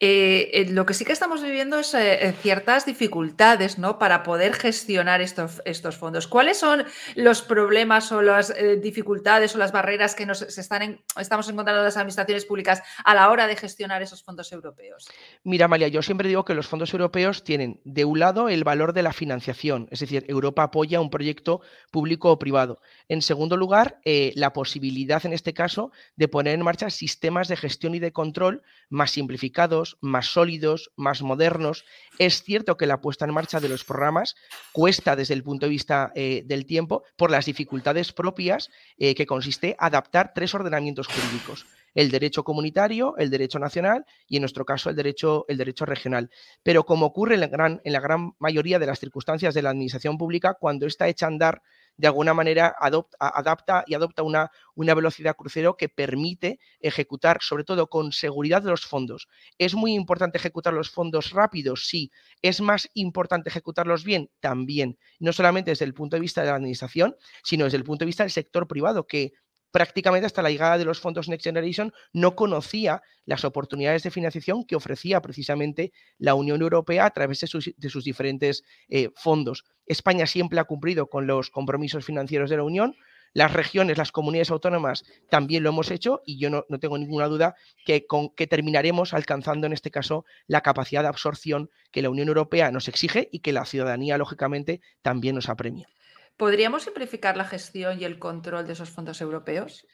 Eh, 0.00 0.50
eh, 0.52 0.66
lo 0.70 0.86
que 0.86 0.94
sí 0.94 1.04
que 1.04 1.10
estamos 1.10 1.42
viviendo 1.42 1.76
es 1.80 1.92
eh, 1.92 2.32
ciertas 2.40 2.86
dificultades 2.86 3.78
¿no? 3.78 3.98
para 3.98 4.22
poder 4.22 4.54
gestionar 4.54 5.20
estos, 5.20 5.96
fondos. 5.96 6.28
¿Cuáles 6.28 6.58
son 6.58 6.84
los 7.16 7.42
problemas 7.42 8.12
o 8.12 8.22
las 8.22 8.54
dificultades 8.80 9.54
o 9.54 9.58
las 9.58 9.72
barreras 9.72 10.14
que 10.14 10.26
nos 10.26 10.42
están 10.42 11.00
estamos 11.18 11.48
encontrando 11.48 11.82
las 11.82 11.96
administraciones 11.96 12.44
públicas 12.44 12.82
a 13.04 13.14
la 13.14 13.30
hora 13.30 13.48
de 13.48 13.56
gestionar 13.56 14.02
esos 14.02 14.22
fondos 14.22 14.52
europeos? 14.52 15.08
Mira, 15.42 15.66
María, 15.66 15.88
yo 15.88 16.02
siempre 16.02 16.28
digo 16.28 16.44
que 16.44 16.54
los 16.54 16.68
fondos 16.68 16.92
europeos 16.92 17.42
tienen 17.42 17.80
de 17.84 18.04
un 18.04 18.20
lado 18.20 18.48
el 18.48 18.62
valor 18.62 18.92
de 18.92 19.02
la 19.02 19.12
financiación, 19.12 19.88
es 19.90 20.00
decir, 20.00 20.24
Europa 20.28 20.62
apoya 20.62 21.00
un 21.00 21.10
proyecto 21.10 21.60
público 21.90 22.30
o 22.30 22.38
privado. 22.38 22.80
En 23.08 23.22
segundo 23.22 23.56
lugar, 23.56 23.98
la 24.04 24.52
posibilidad 24.52 25.24
en 25.26 25.32
este 25.32 25.54
caso 25.54 25.90
de 26.14 26.28
poner 26.28 26.54
en 26.54 26.62
marcha 26.62 26.90
sistemas 26.90 27.48
de 27.48 27.56
gestión 27.56 27.94
y 27.94 27.98
de 27.98 28.12
control 28.12 28.62
más 28.90 29.10
simplificados 29.10 29.87
más 30.00 30.26
sólidos, 30.26 30.90
más 30.96 31.22
modernos. 31.22 31.84
Es 32.18 32.42
cierto 32.42 32.76
que 32.76 32.86
la 32.86 33.00
puesta 33.00 33.24
en 33.24 33.32
marcha 33.32 33.60
de 33.60 33.68
los 33.68 33.84
programas 33.84 34.36
cuesta 34.72 35.16
desde 35.16 35.34
el 35.34 35.42
punto 35.42 35.66
de 35.66 35.70
vista 35.70 36.12
eh, 36.14 36.42
del 36.44 36.66
tiempo 36.66 37.04
por 37.16 37.30
las 37.30 37.46
dificultades 37.46 38.12
propias 38.12 38.70
eh, 38.98 39.14
que 39.14 39.26
consiste 39.26 39.76
adaptar 39.78 40.32
tres 40.34 40.54
ordenamientos 40.54 41.06
jurídicos 41.06 41.66
el 41.94 42.10
derecho 42.10 42.44
comunitario, 42.44 43.16
el 43.16 43.30
derecho 43.30 43.58
nacional 43.58 44.04
y 44.28 44.36
en 44.36 44.42
nuestro 44.42 44.64
caso 44.64 44.90
el 44.90 44.94
derecho, 44.94 45.44
el 45.48 45.56
derecho 45.56 45.84
regional. 45.84 46.30
Pero 46.62 46.84
como 46.84 47.06
ocurre 47.06 47.34
en 47.34 47.40
la, 47.40 47.48
gran, 47.48 47.80
en 47.82 47.92
la 47.92 48.00
gran 48.00 48.34
mayoría 48.38 48.78
de 48.78 48.86
las 48.86 49.00
circunstancias 49.00 49.52
de 49.52 49.62
la 49.62 49.70
administración 49.70 50.16
pública, 50.16 50.54
cuando 50.54 50.86
está 50.86 51.08
hecha 51.08 51.26
a 51.26 51.30
andar 51.30 51.62
de 51.98 52.06
alguna 52.06 52.32
manera 52.32 52.74
adapta 52.78 53.84
y 53.86 53.94
adopta 53.94 54.22
una, 54.22 54.50
una 54.74 54.94
velocidad 54.94 55.36
crucero 55.36 55.76
que 55.76 55.88
permite 55.88 56.60
ejecutar, 56.80 57.38
sobre 57.42 57.64
todo 57.64 57.88
con 57.88 58.12
seguridad, 58.12 58.62
los 58.62 58.86
fondos. 58.86 59.28
¿Es 59.58 59.74
muy 59.74 59.94
importante 59.94 60.38
ejecutar 60.38 60.72
los 60.72 60.90
fondos 60.90 61.32
rápidos? 61.32 61.88
Sí. 61.88 62.10
¿Es 62.40 62.60
más 62.60 62.88
importante 62.94 63.50
ejecutarlos 63.50 64.04
bien? 64.04 64.30
También. 64.40 64.96
No 65.18 65.32
solamente 65.32 65.72
desde 65.72 65.84
el 65.84 65.92
punto 65.92 66.16
de 66.16 66.20
vista 66.20 66.40
de 66.40 66.48
la 66.48 66.54
administración, 66.54 67.16
sino 67.42 67.64
desde 67.64 67.78
el 67.78 67.84
punto 67.84 68.04
de 68.04 68.06
vista 68.06 68.22
del 68.22 68.30
sector 68.30 68.68
privado, 68.68 69.06
que 69.06 69.32
prácticamente 69.70 70.26
hasta 70.26 70.42
la 70.42 70.50
llegada 70.50 70.78
de 70.78 70.84
los 70.84 71.00
fondos 71.00 71.28
Next 71.28 71.44
Generation 71.44 71.92
no 72.12 72.34
conocía 72.34 73.02
las 73.24 73.44
oportunidades 73.44 74.02
de 74.02 74.10
financiación 74.10 74.64
que 74.64 74.76
ofrecía 74.76 75.20
precisamente 75.20 75.92
la 76.18 76.34
Unión 76.34 76.62
Europea 76.62 77.06
a 77.06 77.10
través 77.10 77.40
de 77.40 77.46
sus, 77.46 78.04
diferentes 78.04 78.64
eh, 78.88 79.10
fondos. 79.16 79.64
España 79.86 80.26
siempre 80.26 80.60
ha 80.60 80.64
cumplido 80.64 81.08
con 81.08 81.26
los 81.26 81.50
compromisos 81.50 82.04
financieros 82.04 82.50
de 82.50 82.56
la 82.56 82.62
Unión. 82.62 82.96
Las 83.34 83.52
regiones, 83.52 83.98
las 83.98 84.10
comunidades 84.10 84.50
autónomas 84.50 85.04
también 85.28 85.62
lo 85.62 85.68
hemos 85.68 85.90
hecho 85.90 86.22
y 86.24 86.38
yo 86.38 86.48
no, 86.48 86.64
tengo 86.80 86.96
ninguna 86.96 87.26
duda 87.26 87.54
que, 87.84 88.06
con, 88.06 88.30
que 88.30 88.46
terminaremos 88.46 89.12
alcanzando 89.12 89.66
en 89.66 89.74
este 89.74 89.90
caso 89.90 90.24
la 90.46 90.62
capacidad 90.62 91.02
de 91.02 91.08
absorción 91.08 91.70
que 91.92 92.00
la 92.00 92.08
Unión 92.08 92.28
Europea 92.28 92.70
nos 92.70 92.88
exige 92.88 93.28
y 93.30 93.40
que 93.40 93.52
la 93.52 93.66
ciudadanía, 93.66 94.16
lógicamente, 94.16 94.80
también 95.02 95.34
nos 95.34 95.50
apremia. 95.50 95.88
¿Podríamos 96.38 96.84
simplificar 96.84 97.36
la 97.36 97.44
gestión 97.44 98.00
y 98.00 98.04
el 98.04 98.20
control 98.20 98.64
de 98.64 98.74
esos 98.74 98.90
fondos 98.90 99.20
europeos? 99.20 99.84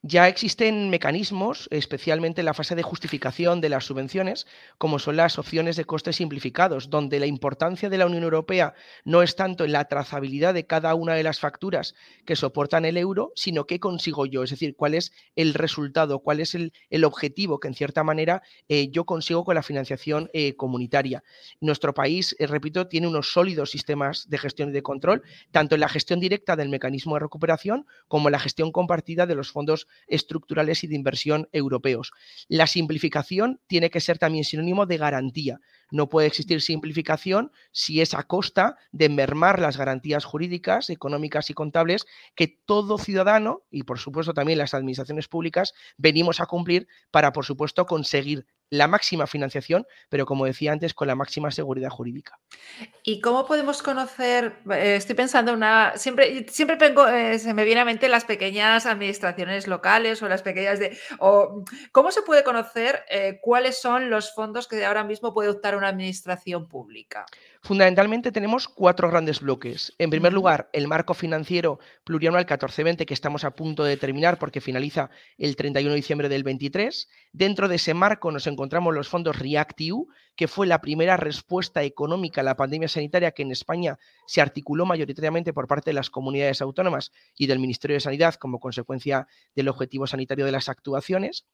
Ya 0.00 0.28
existen 0.28 0.88
mecanismos, 0.88 1.68
especialmente 1.70 2.40
en 2.40 2.46
la 2.46 2.54
fase 2.54 2.74
de 2.74 2.82
justificación 2.82 3.60
de 3.60 3.68
las 3.68 3.84
subvenciones, 3.84 4.46
como 4.78 4.98
son 4.98 5.16
las 5.16 5.38
opciones 5.38 5.76
de 5.76 5.84
costes 5.84 6.16
simplificados, 6.16 6.88
donde 6.88 7.20
la 7.20 7.26
importancia 7.26 7.90
de 7.90 7.98
la 7.98 8.06
Unión 8.06 8.22
Europea 8.22 8.72
no 9.04 9.22
es 9.22 9.36
tanto 9.36 9.66
en 9.66 9.72
la 9.72 9.84
trazabilidad 9.88 10.54
de 10.54 10.66
cada 10.66 10.94
una 10.94 11.12
de 11.12 11.22
las 11.22 11.38
facturas 11.38 11.94
que 12.24 12.34
soportan 12.34 12.86
el 12.86 12.96
euro, 12.96 13.30
sino 13.34 13.66
qué 13.66 13.78
consigo 13.78 14.24
yo, 14.24 14.42
es 14.42 14.48
decir, 14.48 14.74
cuál 14.74 14.94
es 14.94 15.12
el 15.36 15.52
resultado, 15.52 16.20
cuál 16.20 16.40
es 16.40 16.54
el, 16.54 16.72
objetivo 17.04 17.60
que 17.60 17.68
en 17.68 17.74
cierta 17.74 18.04
manera 18.04 18.42
eh, 18.68 18.88
yo 18.90 19.04
consigo 19.04 19.44
con 19.44 19.54
la 19.54 19.62
financiación 19.62 20.30
eh, 20.32 20.56
comunitaria. 20.56 21.22
Nuestro 21.60 21.92
país, 21.92 22.34
eh, 22.38 22.46
repito, 22.46 22.86
tiene 22.86 23.06
unos 23.06 23.32
sólidos 23.32 23.70
sistemas 23.70 24.30
de 24.30 24.38
gestión 24.38 24.70
y 24.70 24.72
de 24.72 24.82
control, 24.82 25.22
tanto 25.50 25.74
en 25.74 25.82
la 25.82 25.89
gestión 25.90 26.20
directa 26.20 26.56
del 26.56 26.70
mecanismo 26.70 27.14
de 27.14 27.20
recuperación 27.20 27.86
como 28.08 28.28
en 28.28 28.32
la 28.32 28.38
gestión 28.38 28.72
compartida 28.72 29.26
de 29.26 29.34
los 29.34 29.52
fondos 29.52 29.86
estructurales 30.06 30.82
y 30.84 30.86
de 30.86 30.96
inversión 30.96 31.48
europeos. 31.52 32.12
La 32.48 32.66
simplificación 32.66 33.60
tiene 33.66 33.90
que 33.90 34.00
ser 34.00 34.18
también 34.18 34.44
sinónimo 34.44 34.86
de 34.86 34.96
garantía. 34.96 35.60
No 35.90 36.08
puede 36.08 36.28
existir 36.28 36.62
simplificación 36.62 37.52
si 37.72 38.00
es 38.00 38.14
a 38.14 38.22
costa 38.22 38.76
de 38.92 39.08
mermar 39.08 39.58
las 39.58 39.76
garantías 39.76 40.24
jurídicas, 40.24 40.88
económicas 40.88 41.50
y 41.50 41.54
contables 41.54 42.06
que 42.34 42.48
todo 42.64 42.96
ciudadano 42.96 43.62
y 43.70 43.82
por 43.82 43.98
supuesto 43.98 44.32
también 44.32 44.58
las 44.58 44.72
administraciones 44.72 45.28
públicas 45.28 45.74
venimos 45.96 46.40
a 46.40 46.46
cumplir 46.46 46.86
para 47.10 47.32
por 47.32 47.44
supuesto 47.44 47.86
conseguir 47.86 48.46
la 48.70 48.86
máxima 48.86 49.26
financiación, 49.26 49.86
pero 50.08 50.24
como 50.24 50.46
decía 50.46 50.72
antes, 50.72 50.94
con 50.94 51.08
la 51.08 51.16
máxima 51.16 51.50
seguridad 51.50 51.90
jurídica. 51.90 52.38
¿Y 53.02 53.20
cómo 53.20 53.44
podemos 53.44 53.82
conocer? 53.82 54.60
Eh, 54.70 54.94
estoy 54.96 55.16
pensando 55.16 55.52
una. 55.52 55.96
Siempre, 55.96 56.46
siempre 56.48 56.78
eh, 57.12 57.38
se 57.38 57.52
me 57.52 57.64
viene 57.64 57.80
a 57.80 57.84
mente 57.84 58.08
las 58.08 58.24
pequeñas 58.24 58.86
administraciones 58.86 59.66
locales 59.66 60.22
o 60.22 60.28
las 60.28 60.42
pequeñas 60.42 60.78
de. 60.78 60.96
O, 61.18 61.64
¿Cómo 61.92 62.12
se 62.12 62.22
puede 62.22 62.44
conocer 62.44 63.04
eh, 63.10 63.40
cuáles 63.42 63.80
son 63.80 64.08
los 64.08 64.32
fondos 64.34 64.68
que 64.68 64.84
ahora 64.84 65.04
mismo 65.04 65.34
puede 65.34 65.50
optar 65.50 65.76
una 65.76 65.88
administración 65.88 66.68
pública? 66.68 67.26
Fundamentalmente 67.62 68.32
tenemos 68.32 68.68
cuatro 68.68 69.10
grandes 69.10 69.40
bloques. 69.40 69.92
En 69.98 70.08
primer 70.08 70.32
lugar, 70.32 70.70
el 70.72 70.88
marco 70.88 71.12
financiero 71.12 71.78
plurianual 72.04 72.46
14-20 72.46 73.04
que 73.04 73.12
estamos 73.12 73.44
a 73.44 73.50
punto 73.50 73.84
de 73.84 73.98
terminar 73.98 74.38
porque 74.38 74.62
finaliza 74.62 75.10
el 75.36 75.56
31 75.56 75.90
de 75.90 75.96
diciembre 75.96 76.28
del 76.30 76.42
23. 76.42 77.08
Dentro 77.32 77.68
de 77.68 77.76
ese 77.76 77.92
marco 77.92 78.30
nos 78.32 78.46
encontramos 78.46 78.59
los 78.94 79.08
fondos 79.08 79.38
REACT-EU, 79.38 80.06
que 80.40 80.48
fue 80.48 80.66
la 80.66 80.80
primera 80.80 81.18
respuesta 81.18 81.82
económica 81.82 82.40
a 82.40 82.44
la 82.44 82.56
pandemia 82.56 82.88
sanitaria 82.88 83.32
que 83.32 83.42
en 83.42 83.50
España 83.50 83.98
se 84.26 84.40
articuló 84.40 84.86
mayoritariamente 84.86 85.52
por 85.52 85.66
parte 85.66 85.90
de 85.90 85.92
las 85.92 86.08
comunidades 86.08 86.62
autónomas 86.62 87.12
y 87.36 87.46
del 87.46 87.58
Ministerio 87.58 87.96
de 87.96 88.00
Sanidad 88.00 88.36
como 88.36 88.58
consecuencia 88.58 89.28
del 89.54 89.68
objetivo 89.68 90.06
sanitario 90.06 90.46
de 90.46 90.52
las 90.52 90.70
actuaciones. 90.70 91.44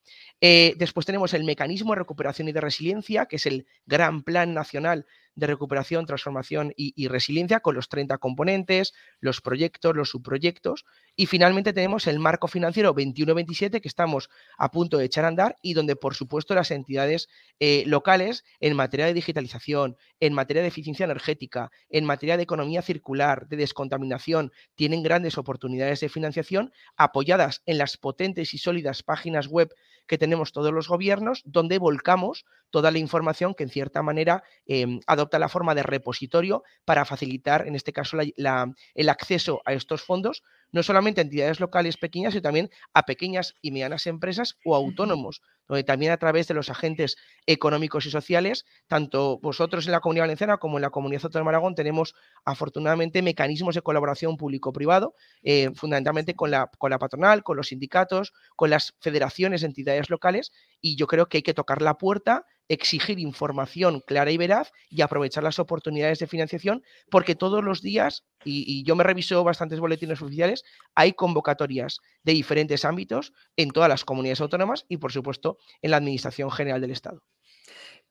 Eh, 0.41 0.75
después 0.79 1.05
tenemos 1.05 1.35
el 1.35 1.43
mecanismo 1.43 1.95
de 1.95 1.99
recuperación 1.99 2.47
y 2.47 2.53
de 2.53 2.61
resiliencia, 2.61 3.27
que 3.27 3.37
es 3.37 3.47
el 3.47 3.67
gran 3.87 4.23
plan 4.23 4.55
nacional 4.55 5.05
de 5.37 5.47
recuperación, 5.47 6.07
transformación 6.07 6.73
y, 6.77 7.09
resiliencia 7.09 7.61
con 7.61 7.75
los 7.75 7.89
30 7.89 8.19
componentes, 8.19 8.95
los 9.21 9.43
proyectos, 9.43 9.95
los 9.95 10.09
subproyectos. 10.09 10.87
Y 11.15 11.27
finalmente 11.27 11.75
tenemos 11.75 12.07
el 12.07 12.19
marco 12.19 12.49
financiero 12.49 12.95
21-27 12.95 13.83
que 13.83 13.89
estamos 13.89 14.31
a 14.57 14.71
punto 14.71 14.97
de 14.97 15.05
echar 15.05 15.27
a 15.27 15.29
andar 15.29 15.57
y 15.61 15.75
donde, 15.75 15.95
por 15.95 16.15
supuesto, 16.15 16.55
las 16.55 16.71
entidades 16.71 17.29
eh, 17.61 17.85
locales 17.87 18.45
en 18.61 18.76
materia 18.77 19.07
de 19.07 19.15
digitalización, 19.15 19.97
en 20.21 20.33
materia 20.33 20.63
de 20.63 20.69
eficiencia 20.69 21.05
energética, 21.05 21.71
en 21.89 22.05
materia 22.05 22.37
de 22.37 22.43
economía 22.43 22.83
circular, 22.83 23.49
de 23.49 23.57
descontaminación, 23.57 24.53
tienen 24.75 25.03
grandes 25.03 25.39
oportunidades 25.39 26.01
de 26.01 26.09
financiación 26.09 26.73
apoyadas 26.97 27.63
en 27.67 27.79
las 27.79 27.97
potentes 27.97 28.55
y 28.55 28.59
sólidas 28.59 29.03
páginas 29.03 29.49
web 29.49 29.75
que 30.07 30.19
tenemos 30.19 30.53
todos 30.53 30.73
los 30.73 30.89
gobiernos, 30.89 31.43
donde 31.45 31.79
volcamos 31.79 32.45
toda 32.71 32.91
la 32.91 32.99
información 32.99 33.55
que 33.55 33.65
en 33.65 33.71
cierta 33.71 34.03
manera 34.03 34.45
em, 34.67 35.01
adopta 35.07 35.39
la 35.39 35.49
forma 35.49 35.75
de 35.75 35.83
repositorio 35.83 36.63
para 36.85 37.05
facilitar, 37.05 37.67
en 37.67 37.75
este 37.75 37.93
caso, 37.93 38.19
el 38.21 39.09
acceso 39.09 39.63
a 39.65 39.73
estos 39.73 40.03
fondos, 40.03 40.43
no 40.73 40.83
solamente 40.83 41.21
a 41.21 41.25
entidades 41.25 41.61
locales 41.61 41.97
pequeñas, 41.97 42.33
sino 42.33 42.43
también 42.43 42.71
a 42.95 43.03
pequeñas 43.05 43.55
y 43.63 43.71
medianas 43.71 44.07
empresas 44.07 44.59
o 44.65 44.75
autónomos, 44.75 45.43
donde 45.69 45.85
también 45.85 46.13
a 46.13 46.17
través 46.17 46.47
de 46.49 46.55
los 46.55 46.71
agentes 46.71 47.17
económicos 47.47 48.07
y 48.07 48.11
sociales, 48.11 48.65
tanto 48.87 49.39
vosotros 49.39 49.87
en 49.87 49.93
la 49.93 50.01
Comunidad 50.01 50.25
Valenciana 50.25 50.59
como 50.59 50.79
en 50.79 50.83
la 50.83 50.91
Comunidad 50.91 51.25
Autónoma 51.25 51.51
de 51.51 51.57
Aragón, 51.57 51.75
tenemos 51.75 52.15
afortunadamente 52.45 53.23
mecanismos 53.23 53.75
de 53.75 53.83
colaboración 53.83 54.37
público-privado, 54.37 55.15
eh, 55.43 55.71
fundamentalmente 55.75 56.35
con 56.35 56.51
la, 56.51 56.71
con 56.79 56.91
la 56.91 56.99
patronal, 56.99 57.43
con 57.43 57.57
los 57.57 57.69
sindicatos, 57.69 58.33
con 58.55 58.71
las 58.71 58.95
federaciones 59.01 59.63
de 59.63 59.69
entidades 59.69 60.11
locales, 60.11 60.53
y 60.81 60.97
yo 60.97 61.07
creo 61.07 61.27
que 61.27 61.39
hay 61.39 61.43
que 61.43 61.55
tocar 61.55 61.83
la 61.83 61.99
puerta 61.99 62.45
exigir 62.69 63.19
información 63.19 64.01
clara 64.07 64.31
y 64.31 64.37
veraz 64.37 64.73
y 64.89 65.03
aprovechar 65.03 65.43
las 65.43 65.59
oportunidades 65.59 66.19
de 66.19 66.27
financiación, 66.27 66.83
porque 67.11 67.35
todos 67.35 67.63
los 67.63 67.83
días, 67.83 68.25
y, 68.45 68.85
yo 68.85 68.97
me 68.97 69.05
reviso 69.05 69.43
bastantes 69.45 69.81
boletines 69.81 70.23
oficiales, 70.23 70.65
hay 70.95 71.13
convocatorias 71.13 72.01
de 72.23 72.33
diferentes 72.33 72.85
ámbitos 72.85 73.33
en 73.57 73.71
todas 73.71 73.89
las 73.89 74.05
comunidades 74.05 74.41
autónomas 74.41 74.85
y, 74.89 74.97
por 74.99 75.13
supuesto, 75.13 75.59
en 75.83 75.91
la 75.91 75.99
Administración 75.99 76.51
General 76.51 76.81
del 76.81 76.91
Estado. 76.91 77.23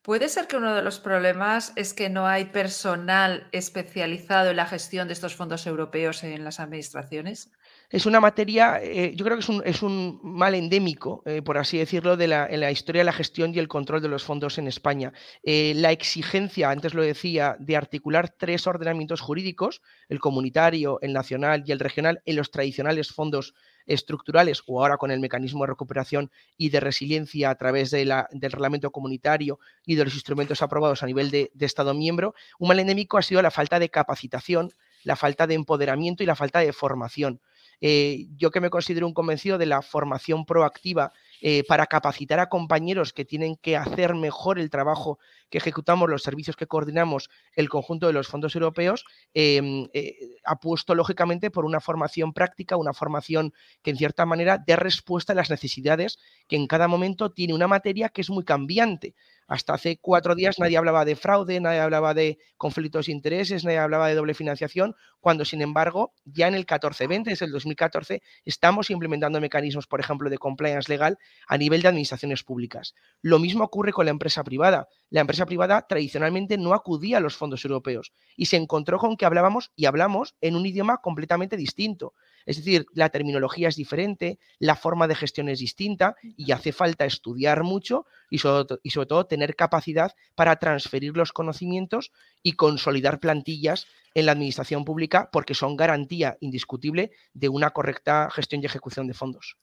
¿Puede 0.01 0.29
ser 0.29 0.45
que 0.45 0.57
uno 0.57 0.75
de 0.75 0.83
los 0.83 0.99
problemas 0.99 1.73
es 1.75 1.95
que 1.95 2.09
no 2.09 2.27
hay 2.27 2.45
personal 2.45 3.49
especializado 3.51 4.51
en 4.51 4.57
la 4.57 4.67
gestión 4.67 5.07
de 5.07 5.13
estos 5.13 5.35
fondos 5.35 5.65
europeos 5.65 6.23
en 6.23 6.43
las 6.43 6.59
administraciones? 6.59 7.51
Es 7.89 8.05
una 8.05 8.19
materia, 8.19 8.79
eh, 8.81 9.13
yo 9.15 9.25
creo 9.25 9.37
que 9.37 9.69
es 9.69 9.81
un, 9.83 10.19
mal 10.23 10.55
endémico, 10.55 11.21
eh, 11.25 11.41
por 11.41 11.57
así 11.57 11.77
decirlo, 11.77 12.17
de 12.17 12.27
la, 12.27 12.47
en 12.47 12.59
la 12.59 12.71
historia 12.71 13.01
de 13.01 13.05
la 13.05 13.13
gestión 13.13 13.53
y 13.53 13.59
el 13.59 13.67
control 13.67 14.01
de 14.01 14.07
los 14.07 14.23
fondos 14.23 14.57
en 14.57 14.67
España. 14.67 15.13
Eh, 15.43 15.73
la 15.75 15.91
exigencia, 15.91 16.69
antes 16.69 16.93
lo 16.93 17.03
decía, 17.03 17.55
de 17.59 17.77
articular 17.77 18.29
tres 18.29 18.67
ordenamientos 18.67 19.21
jurídicos, 19.21 19.81
el 20.09 20.19
comunitario, 20.19 20.99
el 21.01 21.13
nacional 21.13 21.63
y 21.65 21.71
el 21.71 21.79
regional, 21.79 22.21
en 22.25 22.35
los 22.35 22.51
tradicionales 22.51 23.11
fondos 23.11 23.53
estructurales 23.85 24.63
o 24.65 24.81
ahora 24.81 24.97
con 24.97 25.11
el 25.11 25.19
mecanismo 25.19 25.63
de 25.63 25.67
recuperación 25.67 26.31
y 26.57 26.69
de 26.69 26.79
resiliencia 26.79 27.51
a 27.51 27.55
través 27.55 27.91
del 27.91 28.11
reglamento 28.41 28.91
comunitario 28.91 29.59
y 29.85 29.95
de 29.95 30.05
los 30.05 30.15
instrumentos 30.15 30.63
aprobados 30.63 31.03
a 31.03 31.05
nivel 31.05 31.29
de, 31.29 31.51
de 31.53 31.65
Estado 31.65 31.93
miembro, 31.93 32.33
un 32.57 32.69
mal 32.69 32.79
endémico 32.79 33.17
ha 33.17 33.21
sido 33.21 33.43
la 33.43 33.51
falta 33.51 33.77
de 33.77 33.89
capacitación, 33.89 34.71
la 35.03 35.15
falta 35.15 35.45
de 35.45 35.53
empoderamiento 35.53 36.23
y 36.23 36.25
la 36.25 36.35
falta 36.35 36.59
de 36.59 36.73
formación. 36.73 37.41
Eh, 37.81 38.27
yo 38.37 38.51
que 38.51 38.61
me 38.61 38.69
considero 38.69 39.07
un 39.07 39.13
convencido 39.13 39.57
de 39.57 39.65
la 39.65 39.81
formación 39.81 40.45
proactiva 40.45 41.11
eh, 41.41 41.63
para 41.67 41.85
capacitar 41.87 42.39
a 42.39 42.49
compañeros 42.49 43.13
que 43.13 43.25
tienen 43.25 43.55
que 43.57 43.77
hacer 43.77 44.15
mejor 44.15 44.59
el 44.59 44.69
trabajo 44.69 45.19
que 45.49 45.57
ejecutamos, 45.57 46.09
los 46.09 46.23
servicios 46.23 46.55
que 46.55 46.67
coordinamos 46.67 47.29
el 47.53 47.69
conjunto 47.69 48.07
de 48.07 48.13
los 48.13 48.27
fondos 48.27 48.55
europeos, 48.55 49.05
em, 49.33 49.87
eh, 49.93 50.15
apuesto 50.45 50.95
lógicamente 50.95 51.51
por 51.51 51.65
una 51.65 51.79
formación 51.79 52.33
práctica, 52.33 52.77
una 52.77 52.93
formación 52.93 53.53
que 53.81 53.91
en 53.91 53.97
cierta 53.97 54.25
manera 54.25 54.57
dé 54.65 54.75
respuesta 54.75 55.33
a 55.33 55.35
las 55.35 55.49
necesidades 55.49 56.17
que 56.47 56.55
en 56.55 56.67
cada 56.67 56.87
momento 56.87 57.31
tiene 57.31 57.53
una 57.53 57.67
materia 57.67 58.09
que 58.09 58.21
es 58.21 58.29
muy 58.29 58.43
cambiante. 58.43 59.15
Hasta 59.47 59.73
hace 59.73 59.97
cuatro 60.01 60.33
días 60.33 60.57
nadie 60.59 60.77
hablaba 60.77 61.05
de 61.05 61.15
fraude, 61.15 61.59
nadie 61.59 61.79
hablaba 61.79 62.13
de 62.13 62.39
conflictos 62.57 63.05
de 63.05 63.11
intereses, 63.11 63.63
nadie 63.63 63.77
hablaba 63.77 64.07
de 64.07 64.15
doble 64.15 64.33
financiación, 64.33 64.95
cuando 65.19 65.45
sin 65.45 65.61
embargo 65.61 66.13
ya 66.23 66.47
en 66.47 66.55
el 66.55 66.65
14-20, 66.65 67.23
desde 67.25 67.45
el 67.45 67.51
2014, 67.51 68.21
estamos 68.43 68.89
implementando 68.89 69.39
mecanismos, 69.39 69.85
por 69.87 69.99
ejemplo, 69.99 70.29
de 70.29 70.37
compliance 70.37 70.91
legal 70.91 71.17
a 71.47 71.57
nivel 71.57 71.81
de 71.81 71.89
administraciones 71.89 72.43
públicas. 72.43 72.95
Lo 73.21 73.39
mismo 73.39 73.63
ocurre 73.63 73.91
con 73.91 74.05
la 74.05 74.11
empresa 74.11 74.43
privada. 74.43 74.87
La 75.09 75.21
empresa 75.21 75.45
privada 75.45 75.85
tradicionalmente 75.87 76.57
no 76.57 76.73
acudía 76.73 77.17
a 77.17 77.19
los 77.19 77.35
fondos 77.35 77.63
europeos 77.63 78.11
y 78.35 78.47
se 78.47 78.57
encontró 78.57 78.97
con 78.97 79.17
que 79.17 79.25
hablábamos 79.25 79.71
y 79.75 79.85
hablamos 79.85 80.35
en 80.41 80.55
un 80.55 80.65
idioma 80.65 80.97
completamente 80.97 81.57
distinto. 81.57 82.13
Es 82.45 82.57
decir, 82.57 82.85
la 82.93 83.09
terminología 83.09 83.69
es 83.69 83.75
diferente, 83.75 84.39
la 84.59 84.75
forma 84.75 85.07
de 85.07 85.15
gestión 85.15 85.49
es 85.49 85.59
distinta 85.59 86.15
y 86.21 86.51
hace 86.51 86.71
falta 86.71 87.05
estudiar 87.05 87.63
mucho 87.63 88.05
y 88.29 88.39
sobre, 88.39 88.77
y 88.83 88.91
sobre 88.91 89.07
todo 89.07 89.25
tener 89.25 89.55
capacidad 89.55 90.13
para 90.35 90.55
transferir 90.57 91.15
los 91.15 91.31
conocimientos 91.33 92.11
y 92.43 92.53
consolidar 92.53 93.19
plantillas 93.19 93.87
en 94.15 94.25
la 94.25 94.31
administración 94.31 94.85
pública 94.85 95.29
porque 95.31 95.53
son 95.53 95.75
garantía 95.75 96.37
indiscutible 96.39 97.11
de 97.33 97.49
una 97.49 97.71
correcta 97.71 98.29
gestión 98.31 98.61
y 98.61 98.65
ejecución 98.65 99.07
de 99.07 99.13
fondos. 99.13 99.57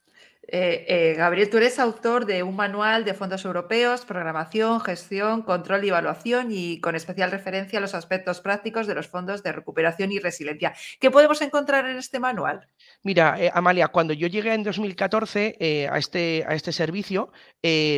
Eh, 0.49 0.85
eh, 0.89 1.15
Gabriel, 1.17 1.49
tú 1.49 1.59
eres 1.59 1.79
autor 1.79 2.27
de 2.27 2.43
un 2.43 2.57
manual 2.57 3.05
de 3.05 3.15
fondos 3.15 3.45
europeos, 3.45 4.05
programación, 4.05 4.81
gestión, 4.81 5.43
control 5.43 5.85
y 5.85 5.89
evaluación 5.89 6.49
y 6.51 6.81
con 6.81 6.97
especial 6.97 7.31
referencia 7.31 7.79
a 7.79 7.83
los 7.83 7.95
aspectos 7.95 8.41
prácticos 8.41 8.89
de 8.89 8.97
los 8.97 9.07
fondos 9.07 9.45
de 9.45 9.53
recuperación 9.53 10.11
y 10.11 10.19
resiliencia. 10.19 10.75
¿Qué 10.99 11.13
podemos 11.13 11.41
encontrar 11.43 11.89
en 11.89 11.97
este 11.97 12.19
manual? 12.19 12.67
Mira, 13.05 13.37
eh, 13.39 13.53
Amalia, 13.55 13.89
cuando 13.89 14.15
yo 14.15 14.27
llegué 14.27 14.53
en 14.53 14.65
2014 14.65 15.89
a, 15.91 15.99
este, 15.99 16.45
a 16.47 16.55
este 16.55 16.73
servicio, 16.73 17.31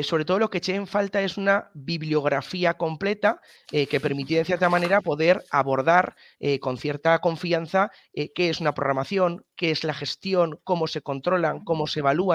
sobre 0.03 0.25
todo 0.27 0.39
lo 0.39 0.51
que 0.51 0.59
eché 0.59 0.75
en 0.75 0.87
falta 0.87 1.23
es 1.23 1.39
una 1.39 1.71
bibliografía 1.73 2.75
completa 2.75 3.41
que 3.71 4.01
permitía 4.01 4.39
de 4.39 4.45
cierta 4.45 4.69
manera 4.69 5.01
poder 5.01 5.43
abordar 5.51 6.15
con 6.61 6.77
cierta 6.77 7.19
confianza 7.21 7.91
qué 8.13 8.51
es 8.51 8.61
una 8.61 8.75
programación, 8.75 9.45
qué 9.57 9.71
es 9.71 9.85
la 9.85 9.95
gestión, 9.95 10.61
cómo 10.65 10.87
se 10.87 11.03
controlan, 11.03 11.65
cómo 11.65 11.87
se 11.87 12.01
evalúan. 12.01 12.34